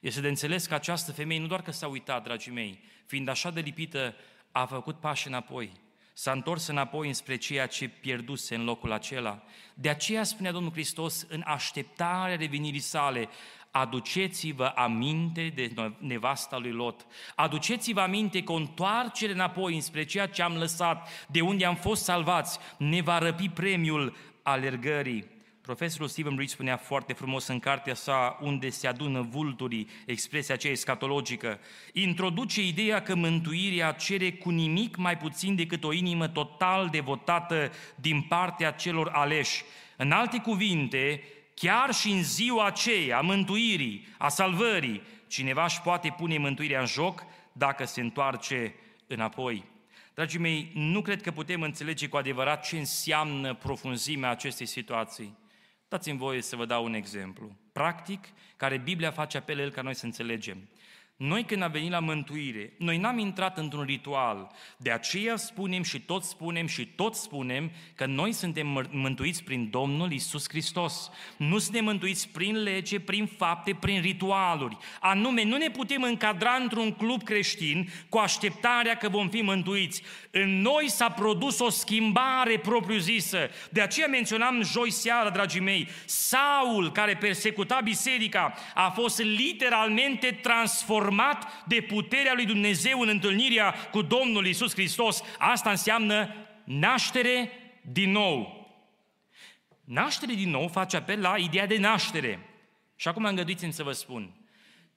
Este 0.00 0.20
de 0.20 0.28
înțeles 0.28 0.66
că 0.66 0.74
această 0.74 1.12
femeie 1.12 1.40
nu 1.40 1.46
doar 1.46 1.62
că 1.62 1.70
s-a 1.70 1.86
uitat, 1.86 2.22
dragii 2.22 2.52
mei, 2.52 2.82
fiind 3.06 3.28
așa 3.28 3.50
de 3.50 3.60
lipită, 3.60 4.14
a 4.52 4.66
făcut 4.66 5.00
pași 5.00 5.26
înapoi. 5.26 5.72
S-a 6.12 6.32
întors 6.32 6.66
înapoi 6.66 7.08
înspre 7.08 7.36
ceea 7.36 7.66
ce 7.66 7.88
pierduse 7.88 8.54
în 8.54 8.64
locul 8.64 8.92
acela. 8.92 9.42
De 9.74 9.88
aceea 9.88 10.24
spunea 10.24 10.52
Domnul 10.52 10.72
Hristos, 10.72 11.26
în 11.28 11.42
așteptarea 11.46 12.36
revenirii 12.36 12.80
sale, 12.80 13.28
aduceți-vă 13.70 14.64
aminte 14.64 15.52
de 15.54 15.72
nevasta 15.98 16.58
lui 16.58 16.72
Lot. 16.72 17.06
Aduceți-vă 17.34 18.00
aminte 18.00 18.42
că 18.42 18.52
o 18.52 18.54
întoarcere 18.54 19.32
înapoi 19.32 19.74
înspre 19.74 20.04
ceea 20.04 20.26
ce 20.26 20.42
am 20.42 20.56
lăsat, 20.56 21.26
de 21.28 21.40
unde 21.40 21.64
am 21.64 21.76
fost 21.76 22.02
salvați, 22.02 22.58
ne 22.78 23.00
va 23.00 23.18
răpi 23.18 23.48
premiul 23.48 24.16
alergării. 24.42 25.38
Profesorul 25.60 26.08
Stephen 26.08 26.36
Rich 26.36 26.50
spunea 26.50 26.76
foarte 26.76 27.12
frumos 27.12 27.46
în 27.46 27.58
cartea 27.58 27.94
sa 27.94 28.38
Unde 28.40 28.68
se 28.68 28.86
adună 28.86 29.20
vulturii, 29.20 29.88
expresia 30.06 30.54
aceea 30.54 30.72
escatologică, 30.72 31.58
introduce 31.92 32.66
ideea 32.66 33.02
că 33.02 33.14
mântuirea 33.14 33.92
cere 33.92 34.32
cu 34.32 34.50
nimic 34.50 34.96
mai 34.96 35.16
puțin 35.16 35.54
decât 35.54 35.84
o 35.84 35.92
inimă 35.92 36.28
total 36.28 36.88
devotată 36.88 37.70
din 37.94 38.22
partea 38.22 38.70
celor 38.70 39.08
aleși. 39.12 39.62
În 39.96 40.12
alte 40.12 40.38
cuvinte, 40.38 41.22
Chiar 41.60 41.94
și 41.94 42.10
în 42.10 42.22
ziua 42.22 42.66
aceea 42.66 43.18
a 43.18 43.20
mântuirii, 43.20 44.06
a 44.18 44.28
salvării, 44.28 45.02
cineva 45.26 45.64
își 45.64 45.80
poate 45.80 46.14
pune 46.16 46.38
mântuirea 46.38 46.80
în 46.80 46.86
joc 46.86 47.24
dacă 47.52 47.84
se 47.84 48.00
întoarce 48.00 48.74
înapoi. 49.06 49.64
Dragii 50.14 50.38
mei, 50.38 50.70
nu 50.74 51.02
cred 51.02 51.22
că 51.22 51.30
putem 51.30 51.62
înțelege 51.62 52.08
cu 52.08 52.16
adevărat 52.16 52.66
ce 52.66 52.78
înseamnă 52.78 53.54
profunzimea 53.54 54.30
acestei 54.30 54.66
situații. 54.66 55.38
Dați-mi 55.88 56.18
voie 56.18 56.42
să 56.42 56.56
vă 56.56 56.64
dau 56.64 56.84
un 56.84 56.94
exemplu, 56.94 57.56
practic, 57.72 58.28
care 58.56 58.78
Biblia 58.78 59.10
face 59.10 59.36
apel 59.36 59.58
el 59.58 59.70
ca 59.70 59.82
noi 59.82 59.94
să 59.94 60.04
înțelegem. 60.04 60.68
Noi 61.22 61.44
când 61.44 61.62
am 61.62 61.70
venit 61.70 61.90
la 61.90 61.98
mântuire, 61.98 62.72
noi 62.76 62.96
n-am 62.98 63.18
intrat 63.18 63.58
într-un 63.58 63.84
ritual. 63.84 64.50
De 64.76 64.90
aceea 64.90 65.36
spunem 65.36 65.82
și 65.82 66.00
tot 66.00 66.24
spunem 66.24 66.66
și 66.66 66.86
tot 66.86 67.14
spunem 67.14 67.70
că 67.94 68.06
noi 68.06 68.32
suntem 68.32 68.88
mântuiți 68.90 69.42
prin 69.42 69.70
Domnul 69.70 70.12
Isus 70.12 70.48
Hristos. 70.48 71.10
Nu 71.36 71.58
suntem 71.58 71.84
mântuiți 71.84 72.28
prin 72.28 72.62
lege, 72.62 73.00
prin 73.00 73.26
fapte, 73.26 73.76
prin 73.80 74.00
ritualuri. 74.00 74.76
Anume, 75.00 75.44
nu 75.44 75.56
ne 75.56 75.70
putem 75.70 76.02
încadra 76.02 76.52
într-un 76.60 76.92
club 76.92 77.22
creștin 77.22 77.88
cu 78.08 78.18
așteptarea 78.18 78.96
că 78.96 79.08
vom 79.08 79.28
fi 79.28 79.40
mântuiți. 79.40 80.02
În 80.30 80.60
noi 80.60 80.90
s-a 80.90 81.08
produs 81.08 81.58
o 81.58 81.68
schimbare 81.68 82.58
propriu-zisă. 82.58 83.50
De 83.70 83.80
aceea 83.80 84.06
menționam 84.06 84.62
joi 84.62 84.90
seară, 84.90 85.30
dragii 85.30 85.60
mei, 85.60 85.88
Saul, 86.04 86.92
care 86.92 87.16
persecuta 87.16 87.80
biserica, 87.84 88.54
a 88.74 88.88
fost 88.88 89.22
literalmente 89.22 90.38
transformat 90.42 91.08
format 91.10 91.64
de 91.66 91.80
puterea 91.80 92.32
lui 92.34 92.46
Dumnezeu 92.46 93.00
în 93.00 93.08
întâlnirea 93.08 93.72
cu 93.72 94.02
Domnul 94.02 94.46
Isus 94.46 94.72
Hristos. 94.72 95.22
Asta 95.38 95.70
înseamnă 95.70 96.34
naștere 96.64 97.52
din 97.82 98.10
nou. 98.10 98.68
Naștere 99.84 100.32
din 100.32 100.50
nou 100.50 100.68
face 100.68 100.96
apel 100.96 101.20
la 101.20 101.36
ideea 101.36 101.66
de 101.66 101.78
naștere. 101.78 102.38
Și 102.96 103.08
acum 103.08 103.24
îngăduiți-mi 103.24 103.72
să 103.72 103.82
vă 103.82 103.92
spun. 103.92 104.30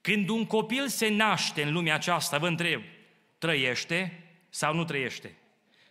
Când 0.02 0.30
un 0.30 0.46
copil 0.46 0.88
se 0.88 1.10
naște 1.10 1.64
în 1.64 1.74
lumea 1.74 1.94
aceasta, 1.94 2.38
vă 2.38 2.48
întreb, 2.48 2.82
trăiește 3.38 4.24
sau 4.50 4.74
nu 4.74 4.84
trăiește? 4.84 5.38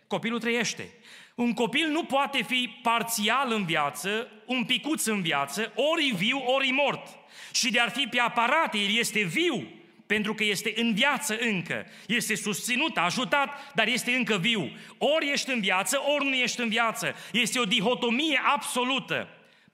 Copilul 0.07 0.39
trăiește. 0.39 0.89
Un 1.35 1.53
copil 1.53 1.87
nu 1.87 2.03
poate 2.03 2.43
fi 2.43 2.79
parțial 2.81 3.51
în 3.51 3.65
viață, 3.65 4.27
un 4.45 4.63
picuț 4.63 5.05
în 5.05 5.21
viață, 5.21 5.73
ori 5.75 6.13
viu, 6.15 6.43
ori 6.45 6.71
mort. 6.71 7.07
Și 7.53 7.71
de 7.71 7.79
ar 7.79 7.89
fi 7.89 8.07
pe 8.07 8.19
aparate, 8.19 8.77
el 8.77 8.95
este 8.97 9.21
viu, 9.21 9.82
pentru 10.13 10.33
că 10.33 10.43
este 10.43 10.73
în 10.75 10.93
viață 10.93 11.37
încă, 11.39 11.85
este 12.07 12.35
susținut, 12.35 12.97
ajutat, 12.97 13.73
dar 13.73 13.87
este 13.87 14.11
încă 14.11 14.37
viu. 14.37 14.71
Ori 14.97 15.31
ești 15.31 15.51
în 15.51 15.59
viață, 15.59 15.99
ori 16.15 16.25
nu 16.25 16.33
ești 16.33 16.61
în 16.61 16.69
viață. 16.69 17.15
Este 17.31 17.59
o 17.59 17.65
dihotomie 17.65 18.41
absolută. 18.45 19.27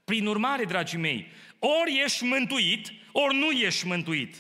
Prin 0.06 0.26
urmare, 0.26 0.64
dragii 0.64 0.98
mei, 0.98 1.28
ori 1.60 2.02
ești 2.04 2.24
mântuit, 2.24 2.92
ori 3.12 3.36
nu 3.36 3.50
ești 3.52 3.88
mântuit. 3.88 4.36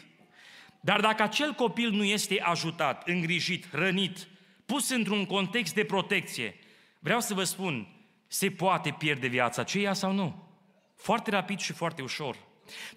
Dar 0.82 1.00
dacă 1.00 1.24
acel 1.24 1.54
copil 1.54 1.90
nu 1.92 2.04
este 2.04 2.40
ajutat, 2.42 3.08
îngrijit, 3.08 3.66
rănit, 3.72 4.28
pus 4.66 4.90
într-un 4.90 5.26
context 5.26 5.74
de 5.74 5.84
protecție, 5.84 6.56
vreau 7.00 7.20
să 7.20 7.34
vă 7.34 7.44
spun, 7.44 7.88
se 8.28 8.52
poate 8.52 8.96
pierde 8.98 9.28
viața 9.28 9.62
aceea 9.62 9.94
sau 9.94 10.12
nu? 10.12 10.48
Foarte 10.96 11.30
rapid 11.30 11.60
și 11.60 11.74
foarte 11.74 12.02
ușor. 12.02 12.49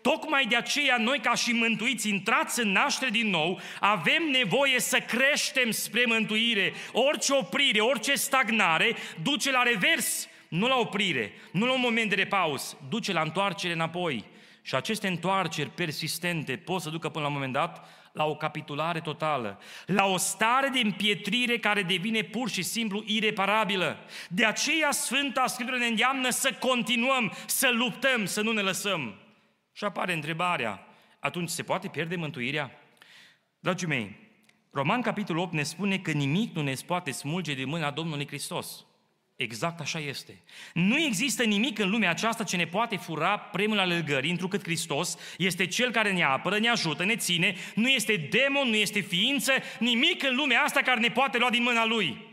Tocmai 0.03 0.47
de 0.47 0.57
aceea 0.57 0.97
noi 0.97 1.19
ca 1.19 1.35
și 1.35 1.53
mântuiți 1.53 2.09
intrați 2.09 2.61
în 2.61 2.73
naștere 2.73 3.11
din 3.11 3.31
nou, 3.31 3.61
avem 3.81 4.23
nevoie 4.31 4.81
să 4.81 4.99
creștem 4.99 5.71
spre 5.71 6.03
mântuire. 6.07 6.73
Orice 6.93 7.33
oprire, 7.33 7.81
orice 7.81 8.15
stagnare 8.15 8.97
duce 9.23 9.51
la 9.51 9.63
revers, 9.63 10.29
nu 10.49 10.67
la 10.67 10.77
oprire, 10.77 11.33
nu 11.53 11.67
la 11.67 11.73
un 11.73 11.81
moment 11.81 12.09
de 12.09 12.15
repaus, 12.15 12.77
duce 12.89 13.13
la 13.13 13.21
întoarcere 13.21 13.73
înapoi. 13.73 14.25
Și 14.63 14.75
aceste 14.75 15.07
întoarceri 15.09 15.71
persistente 15.71 16.57
pot 16.57 16.81
să 16.81 16.91
ducă 16.91 17.09
până 17.09 17.25
la 17.25 17.31
un 17.31 17.35
moment 17.35 17.53
dat 17.53 17.89
la 18.13 18.25
o 18.25 18.37
capitulare 18.37 19.01
totală, 19.01 19.61
la 19.87 20.05
o 20.05 20.17
stare 20.17 20.69
de 20.69 20.79
împietrire 20.79 21.59
care 21.59 21.83
devine 21.83 22.23
pur 22.23 22.51
și 22.51 22.63
simplu 22.63 23.03
ireparabilă. 23.07 23.99
De 24.29 24.45
aceea 24.45 24.91
Sfânta 24.91 25.47
Scriptură 25.47 25.79
ne 25.79 25.87
îndeamnă 25.87 26.31
să 26.31 26.53
continuăm, 26.59 27.33
să 27.47 27.71
luptăm, 27.73 28.25
să 28.25 28.41
nu 28.41 28.53
ne 28.53 28.61
lăsăm. 28.61 29.15
Și 29.73 29.85
apare 29.85 30.13
întrebarea, 30.13 30.87
atunci 31.19 31.49
se 31.49 31.63
poate 31.63 31.89
pierde 31.89 32.17
mântuirea? 32.17 32.71
Dragii 33.59 33.87
mei, 33.87 34.17
Roman 34.71 35.03
capitolul 35.03 35.43
8 35.43 35.53
ne 35.53 35.63
spune 35.63 35.99
că 35.99 36.11
nimic 36.11 36.55
nu 36.55 36.63
ne 36.63 36.75
poate 36.87 37.11
smulge 37.11 37.55
de 37.55 37.65
mâna 37.65 37.91
Domnului 37.91 38.27
Hristos. 38.27 38.87
Exact 39.37 39.81
așa 39.81 39.99
este. 39.99 40.43
Nu 40.75 40.99
există 40.99 41.43
nimic 41.43 41.79
în 41.79 41.91
lumea 41.91 42.11
aceasta 42.11 42.45
ce 42.45 42.57
ne 42.57 42.67
poate 42.67 42.97
fura 42.97 43.39
premiul 43.39 43.79
alergării, 43.79 44.31
întrucât 44.31 44.63
Hristos 44.63 45.17
este 45.39 45.67
Cel 45.67 45.91
care 45.91 46.13
ne 46.13 46.23
apără, 46.23 46.59
ne 46.59 46.69
ajută, 46.69 47.05
ne 47.05 47.17
ține, 47.17 47.55
nu 47.75 47.89
este 47.89 48.17
demon, 48.17 48.69
nu 48.69 48.75
este 48.75 49.01
ființă, 49.01 49.53
nimic 49.79 50.23
în 50.23 50.35
lumea 50.35 50.63
asta 50.63 50.81
care 50.81 51.01
ne 51.01 51.09
poate 51.09 51.39
lua 51.39 51.51
din 51.51 51.63
mâna 51.63 51.87
Lui. 51.87 52.31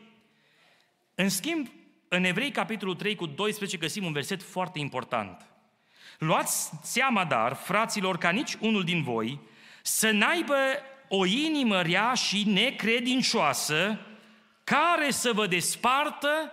În 1.15 1.29
schimb, 1.29 1.67
în 2.07 2.23
Evrei, 2.23 2.51
capitolul 2.51 2.95
3 2.95 3.15
cu 3.15 3.25
12, 3.25 3.77
găsim 3.77 4.05
un 4.05 4.13
verset 4.13 4.43
foarte 4.43 4.79
important. 4.79 5.45
Luați 6.19 6.71
seama, 6.83 7.25
dar, 7.25 7.53
fraților, 7.53 8.17
ca 8.17 8.29
nici 8.29 8.55
unul 8.59 8.83
din 8.83 9.03
voi 9.03 9.39
să 9.81 10.11
n-aibă 10.11 10.55
o 11.07 11.25
inimă 11.25 11.81
rea 11.81 12.13
și 12.13 12.43
necredincioasă 12.47 13.99
care 14.63 15.11
să 15.11 15.33
vă 15.33 15.47
despartă 15.47 16.51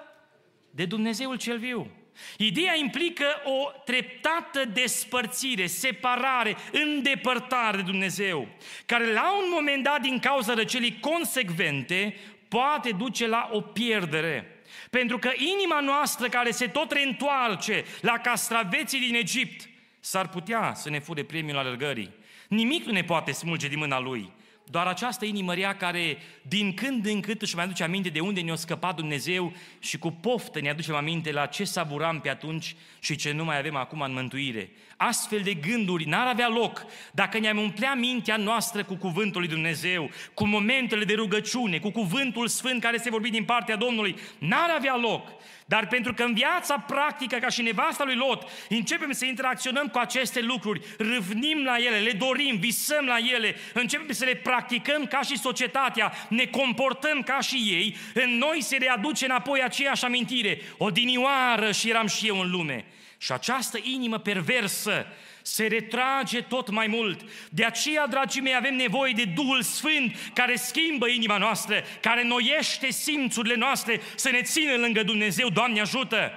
de 0.71 0.85
Dumnezeul 0.85 1.37
cel 1.37 1.59
viu. 1.59 1.91
Ideea 2.39 2.77
implică 2.77 3.25
o 3.45 3.71
treptată 3.85 4.65
despărțire, 4.65 5.67
separare, 5.67 6.57
îndepărtare 6.73 7.77
de 7.77 7.83
Dumnezeu, 7.83 8.49
care 8.87 9.13
la 9.13 9.37
un 9.37 9.49
moment 9.51 9.83
dat, 9.83 10.01
din 10.01 10.19
cauza 10.19 10.55
răcelii 10.55 11.01
consecvente, 11.01 12.17
poate 12.49 12.91
duce 12.91 13.27
la 13.27 13.49
o 13.53 13.61
pierdere. 13.61 14.56
Pentru 14.91 15.19
că 15.19 15.31
inima 15.37 15.81
noastră 15.81 16.29
care 16.29 16.51
se 16.51 16.67
tot 16.67 16.93
reîntoarce 16.93 17.85
la 18.01 18.19
castraveții 18.19 19.01
din 19.01 19.15
Egipt, 19.15 19.69
s-ar 20.01 20.29
putea 20.29 20.73
să 20.75 20.91
ne 20.91 20.99
fure 20.99 21.23
premiul 21.23 21.59
alergării. 21.59 22.15
Nimic 22.49 22.85
nu 22.85 22.93
ne 22.93 23.05
poate 23.05 23.33
smulge 23.33 23.69
din 23.69 23.79
mâna 23.79 24.01
Lui. 24.01 24.33
Doar 24.71 24.87
această 24.87 25.25
inimă 25.25 25.55
rea 25.55 25.77
care 25.77 26.19
din 26.43 26.75
când 26.75 27.07
în 27.07 27.21
când 27.21 27.43
își 27.43 27.55
mai 27.55 27.65
aduce 27.65 27.83
aminte 27.83 28.09
de 28.09 28.21
unde 28.21 28.41
ne-a 28.41 28.55
scăpat 28.55 28.97
Dumnezeu 28.97 29.53
și 29.79 29.99
cu 29.99 30.11
poftă 30.11 30.61
ne 30.61 30.71
aducem 30.71 30.95
aminte 30.95 31.33
la 31.33 31.47
ce 31.47 31.65
saburam 31.65 32.21
pe 32.21 32.29
atunci 32.29 32.77
și 32.99 33.17
ce 33.17 33.33
nu 33.33 33.45
mai 33.45 33.59
avem 33.59 33.77
acum 33.77 34.01
în 34.01 34.13
mântuire. 34.13 34.71
Astfel 34.97 35.41
de 35.41 35.55
gânduri 35.55 36.05
n-ar 36.05 36.27
avea 36.27 36.49
loc 36.49 36.87
dacă 37.13 37.39
ne-am 37.39 37.59
umplea 37.59 37.95
mintea 37.95 38.37
noastră 38.37 38.85
cu 38.85 38.95
cuvântul 38.95 39.41
lui 39.41 39.51
Dumnezeu, 39.51 40.11
cu 40.35 40.47
momentele 40.47 41.05
de 41.05 41.15
rugăciune, 41.15 41.79
cu 41.79 41.91
cuvântul 41.91 42.49
sfânt 42.49 42.81
care 42.81 42.97
se 42.97 43.11
vorbi 43.11 43.31
din 43.31 43.45
partea 43.45 43.77
Domnului. 43.77 44.17
N-ar 44.39 44.71
avea 44.77 44.97
loc. 44.97 45.29
Dar 45.67 45.87
pentru 45.87 46.15
că 46.15 46.23
în 46.23 46.35
viața 46.35 46.79
practică, 46.79 47.37
ca 47.37 47.49
și 47.49 47.63
nevasta 47.63 48.05
lui 48.05 48.15
Lot, 48.15 48.49
începem 48.69 49.13
să 49.13 49.25
interacționăm 49.25 49.87
cu 49.87 49.99
aceste 49.99 50.41
lucruri, 50.41 50.81
râvnim 50.99 51.65
la 51.65 51.77
ele, 51.77 51.99
le 51.99 52.13
dorim, 52.13 52.57
visăm 52.57 53.05
la 53.05 53.17
ele, 53.35 53.57
începem 53.75 54.13
să 54.13 54.25
le 54.25 54.35
practicăm 54.35 55.07
ca 55.07 55.21
și 55.21 55.39
societatea, 55.39 56.13
ne 56.29 56.45
comportăm 56.45 57.23
ca 57.23 57.41
și 57.41 57.57
ei, 57.57 57.97
în 58.15 58.39
noi 58.39 58.63
se 58.63 58.77
readuce 58.77 59.25
înapoi 59.25 59.63
aceeași 59.63 60.05
amintire. 60.05 60.61
O 60.77 60.91
dinioară 60.91 61.73
și 61.73 61.91
eram 61.91 62.07
și 62.07 62.27
eu 62.27 62.41
în 62.41 62.51
lume. 62.51 62.85
Și 63.19 63.33
această 63.33 63.79
inimă 63.83 64.19
perversă 64.19 65.07
se 65.43 65.67
retrage 65.67 66.41
tot 66.43 66.71
mai 66.71 66.87
mult. 66.87 67.21
De 67.51 67.65
aceea, 67.65 68.07
dragii 68.07 68.41
mei, 68.41 68.55
avem 68.55 68.75
nevoie 68.75 69.13
de 69.13 69.25
Duhul 69.25 69.63
Sfânt 69.63 70.17
care 70.35 70.57
schimbă 70.57 71.09
inima 71.09 71.39
noastră, 71.39 71.83
care 72.01 72.25
noiește 72.25 72.91
simțurile 72.91 73.55
noastre 73.55 74.01
să 74.15 74.31
ne 74.31 74.43
țină 74.43 74.77
lângă 74.77 75.03
Dumnezeu. 75.03 75.49
Doamne 75.49 75.81
ajută! 75.81 76.33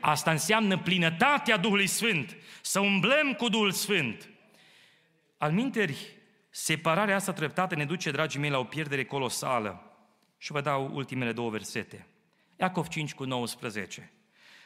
Asta 0.00 0.30
înseamnă 0.30 0.78
plinătatea 0.78 1.56
Duhului 1.56 1.86
Sfânt, 1.86 2.36
să 2.60 2.80
umblăm 2.80 3.32
cu 3.32 3.48
Duhul 3.48 3.72
Sfânt. 3.72 4.28
Al 5.38 5.52
minteri, 5.52 5.96
separarea 6.50 7.16
asta 7.16 7.32
treptată 7.32 7.74
ne 7.74 7.84
duce, 7.84 8.10
dragii 8.10 8.40
mei, 8.40 8.50
la 8.50 8.58
o 8.58 8.64
pierdere 8.64 9.04
colosală. 9.04 9.96
Și 10.38 10.52
vă 10.52 10.60
dau 10.60 10.90
ultimele 10.92 11.32
două 11.32 11.50
versete. 11.50 12.06
Iacov 12.60 12.88
5 12.88 13.14
cu 13.14 13.24
19. 13.24 14.12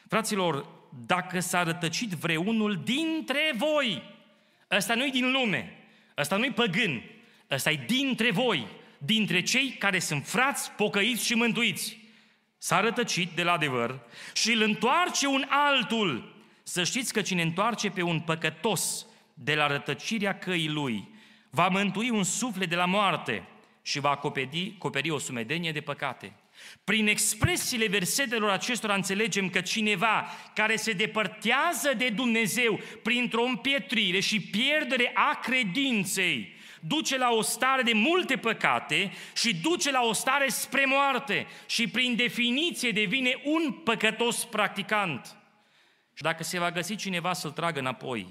Fraților, 0.09 0.65
dacă 1.05 1.39
s-a 1.39 1.63
rătăcit 1.63 2.09
vreunul 2.09 2.81
dintre 2.83 3.53
voi, 3.55 4.03
ăsta 4.71 4.95
nu-i 4.95 5.11
din 5.11 5.31
lume, 5.31 5.77
ăsta 6.17 6.35
nu-i 6.35 6.51
păgân, 6.51 7.03
ăsta 7.51 7.71
e 7.71 7.83
dintre 7.87 8.31
voi, 8.31 8.67
dintre 8.97 9.41
cei 9.41 9.69
care 9.69 9.99
sunt 9.99 10.27
frați, 10.27 10.71
pocăiți 10.71 11.25
și 11.25 11.33
mântuiți. 11.33 11.97
S-a 12.57 12.79
rătăcit 12.79 13.29
de 13.35 13.43
la 13.43 13.51
adevăr 13.51 13.99
și 14.33 14.51
îl 14.51 14.61
întoarce 14.61 15.27
un 15.27 15.45
altul. 15.49 16.35
Să 16.63 16.83
știți 16.83 17.13
că 17.13 17.21
cine 17.21 17.41
întoarce 17.41 17.89
pe 17.89 18.01
un 18.01 18.19
păcătos 18.19 19.05
de 19.33 19.55
la 19.55 19.67
rătăcirea 19.67 20.37
căii 20.37 20.69
lui, 20.69 21.07
va 21.49 21.67
mântui 21.67 22.09
un 22.09 22.23
suflet 22.23 22.69
de 22.69 22.75
la 22.75 22.85
moarte 22.85 23.47
și 23.81 23.99
va 23.99 24.09
acoperi, 24.09 24.73
acoperi 24.75 25.09
o 25.09 25.17
sumedenie 25.17 25.71
de 25.71 25.81
păcate. 25.81 26.33
Prin 26.83 27.07
expresiile 27.07 27.87
versetelor 27.87 28.49
acestora 28.49 28.93
înțelegem 28.93 29.49
că 29.49 29.61
cineva 29.61 30.25
care 30.53 30.75
se 30.75 30.91
depărtează 30.91 31.93
de 31.97 32.09
Dumnezeu 32.09 32.79
printr-o 33.03 33.43
împietrire 33.43 34.19
și 34.19 34.41
pierdere 34.41 35.11
a 35.13 35.39
credinței, 35.43 36.57
duce 36.79 37.17
la 37.17 37.29
o 37.29 37.41
stare 37.41 37.81
de 37.81 37.93
multe 37.93 38.37
păcate 38.37 39.11
și 39.35 39.55
duce 39.55 39.91
la 39.91 40.01
o 40.01 40.13
stare 40.13 40.47
spre 40.47 40.85
moarte 40.85 41.47
și 41.65 41.87
prin 41.87 42.15
definiție 42.15 42.91
devine 42.91 43.41
un 43.43 43.71
păcătos 43.71 44.45
practicant. 44.45 45.37
Și 46.13 46.23
dacă 46.23 46.43
se 46.43 46.59
va 46.59 46.71
găsi 46.71 46.95
cineva 46.95 47.33
să-l 47.33 47.51
tragă 47.51 47.79
înapoi, 47.79 48.27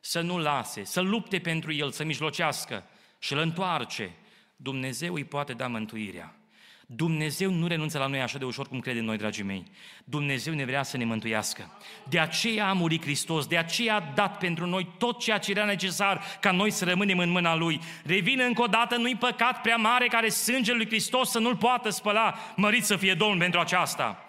să 0.00 0.20
nu 0.20 0.38
lase, 0.38 0.84
să 0.84 1.00
lupte 1.00 1.38
pentru 1.38 1.72
el, 1.72 1.90
să 1.90 2.04
mijlocească, 2.04 2.84
și 3.18 3.32
îl 3.32 3.38
întoarce, 3.38 4.10
Dumnezeu 4.56 5.14
îi 5.14 5.24
poate 5.24 5.52
da 5.52 5.66
mântuirea. 5.66 6.37
Dumnezeu 6.90 7.50
nu 7.50 7.66
renunță 7.66 7.98
la 7.98 8.06
noi 8.06 8.20
așa 8.20 8.38
de 8.38 8.44
ușor 8.44 8.68
cum 8.68 8.80
credem 8.80 9.04
noi, 9.04 9.16
dragii 9.16 9.42
mei. 9.42 9.64
Dumnezeu 10.04 10.54
ne 10.54 10.64
vrea 10.64 10.82
să 10.82 10.96
ne 10.96 11.04
mântuiască. 11.04 11.78
De 12.08 12.18
aceea 12.18 12.68
a 12.68 12.72
murit 12.72 13.02
Hristos, 13.02 13.46
de 13.46 13.56
aceea 13.56 13.94
a 13.94 14.12
dat 14.14 14.38
pentru 14.38 14.66
noi 14.66 14.88
tot 14.98 15.18
ceea 15.18 15.38
ce 15.38 15.50
era 15.50 15.64
necesar 15.64 16.22
ca 16.40 16.50
noi 16.50 16.70
să 16.70 16.84
rămânem 16.84 17.18
în 17.18 17.30
mâna 17.30 17.54
Lui. 17.54 17.80
Revin 18.04 18.40
încă 18.40 18.62
o 18.62 18.66
dată, 18.66 18.96
nu-i 18.96 19.16
păcat 19.16 19.60
prea 19.60 19.76
mare 19.76 20.06
care 20.06 20.28
sângele 20.28 20.76
lui 20.76 20.86
Hristos 20.86 21.30
să 21.30 21.38
nu-l 21.38 21.56
poată 21.56 21.90
spăla. 21.90 22.38
Mărit 22.56 22.84
să 22.84 22.96
fie 22.96 23.14
Domnul 23.14 23.38
pentru 23.38 23.60
aceasta. 23.60 24.28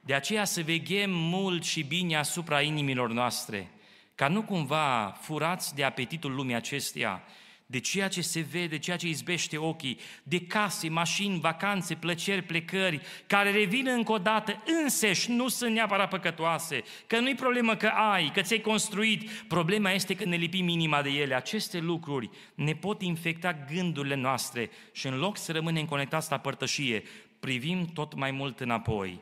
De 0.00 0.14
aceea 0.14 0.44
să 0.44 0.62
veghem 0.62 1.10
mult 1.10 1.64
și 1.64 1.82
bine 1.82 2.16
asupra 2.16 2.60
inimilor 2.60 3.10
noastre, 3.10 3.70
ca 4.14 4.28
nu 4.28 4.42
cumva 4.42 5.16
furați 5.20 5.74
de 5.74 5.84
apetitul 5.84 6.34
lumii 6.34 6.54
acesteia, 6.54 7.22
de 7.70 7.78
ceea 7.78 8.08
ce 8.08 8.20
se 8.20 8.40
vede, 8.40 8.78
ceea 8.78 8.96
ce 8.96 9.08
izbește 9.08 9.56
ochii, 9.56 9.98
de 10.22 10.40
case, 10.40 10.88
mașini, 10.88 11.40
vacanțe, 11.40 11.94
plăceri, 11.94 12.42
plecări, 12.42 13.00
care 13.26 13.50
revin 13.50 13.86
încă 13.86 14.12
o 14.12 14.18
dată, 14.18 14.62
înseși 14.82 15.30
nu 15.30 15.48
sunt 15.48 15.72
neapărat 15.72 16.08
păcătoase, 16.08 16.82
că 17.06 17.20
nu-i 17.20 17.34
problemă 17.34 17.76
că 17.76 17.86
ai, 17.86 18.30
că 18.34 18.40
ți-ai 18.40 18.60
construit, 18.60 19.30
problema 19.30 19.90
este 19.90 20.14
că 20.14 20.24
ne 20.24 20.36
lipim 20.36 20.68
inima 20.68 21.02
de 21.02 21.10
ele. 21.10 21.34
Aceste 21.34 21.78
lucruri 21.78 22.30
ne 22.54 22.74
pot 22.74 23.02
infecta 23.02 23.52
gândurile 23.72 24.14
noastre 24.14 24.70
și 24.92 25.06
în 25.06 25.18
loc 25.18 25.36
să 25.36 25.52
rămânem 25.52 25.84
conectați 25.84 26.30
la 26.30 26.38
părtășie, 26.38 27.02
privim 27.40 27.84
tot 27.84 28.14
mai 28.14 28.30
mult 28.30 28.60
înapoi. 28.60 29.20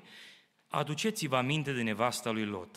Aduceți-vă 0.69 1.37
aminte 1.37 1.73
de 1.73 1.83
nevasta 1.83 2.31
lui 2.31 2.45
Lot, 2.45 2.77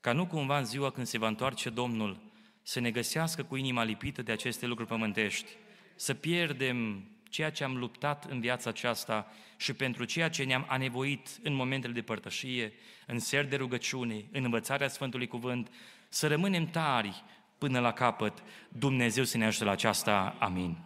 ca 0.00 0.12
nu 0.12 0.26
cumva 0.26 0.58
în 0.58 0.64
ziua 0.64 0.90
când 0.90 1.06
se 1.06 1.18
va 1.18 1.26
întoarce 1.26 1.68
Domnul, 1.70 2.27
să 2.68 2.80
ne 2.80 2.90
găsească 2.90 3.42
cu 3.42 3.56
inima 3.56 3.82
lipită 3.82 4.22
de 4.22 4.32
aceste 4.32 4.66
lucruri 4.66 4.90
pământești, 4.90 5.50
să 5.94 6.14
pierdem 6.14 7.04
ceea 7.28 7.50
ce 7.50 7.64
am 7.64 7.76
luptat 7.76 8.24
în 8.30 8.40
viața 8.40 8.70
aceasta 8.70 9.32
și 9.56 9.72
pentru 9.72 10.04
ceea 10.04 10.28
ce 10.28 10.44
ne-am 10.44 10.64
anevoit 10.68 11.28
în 11.42 11.54
momentele 11.54 11.92
de 11.92 12.02
părtășie, 12.02 12.72
în 13.06 13.18
ser 13.18 13.44
de 13.44 13.56
rugăciune, 13.56 14.24
în 14.32 14.44
învățarea 14.44 14.88
Sfântului 14.88 15.26
Cuvânt, 15.26 15.70
să 16.08 16.26
rămânem 16.26 16.66
tari 16.66 17.24
până 17.58 17.80
la 17.80 17.92
capăt. 17.92 18.42
Dumnezeu 18.68 19.24
să 19.24 19.36
ne 19.36 19.46
ajute 19.46 19.64
la 19.64 19.70
aceasta. 19.70 20.36
Amin. 20.38 20.76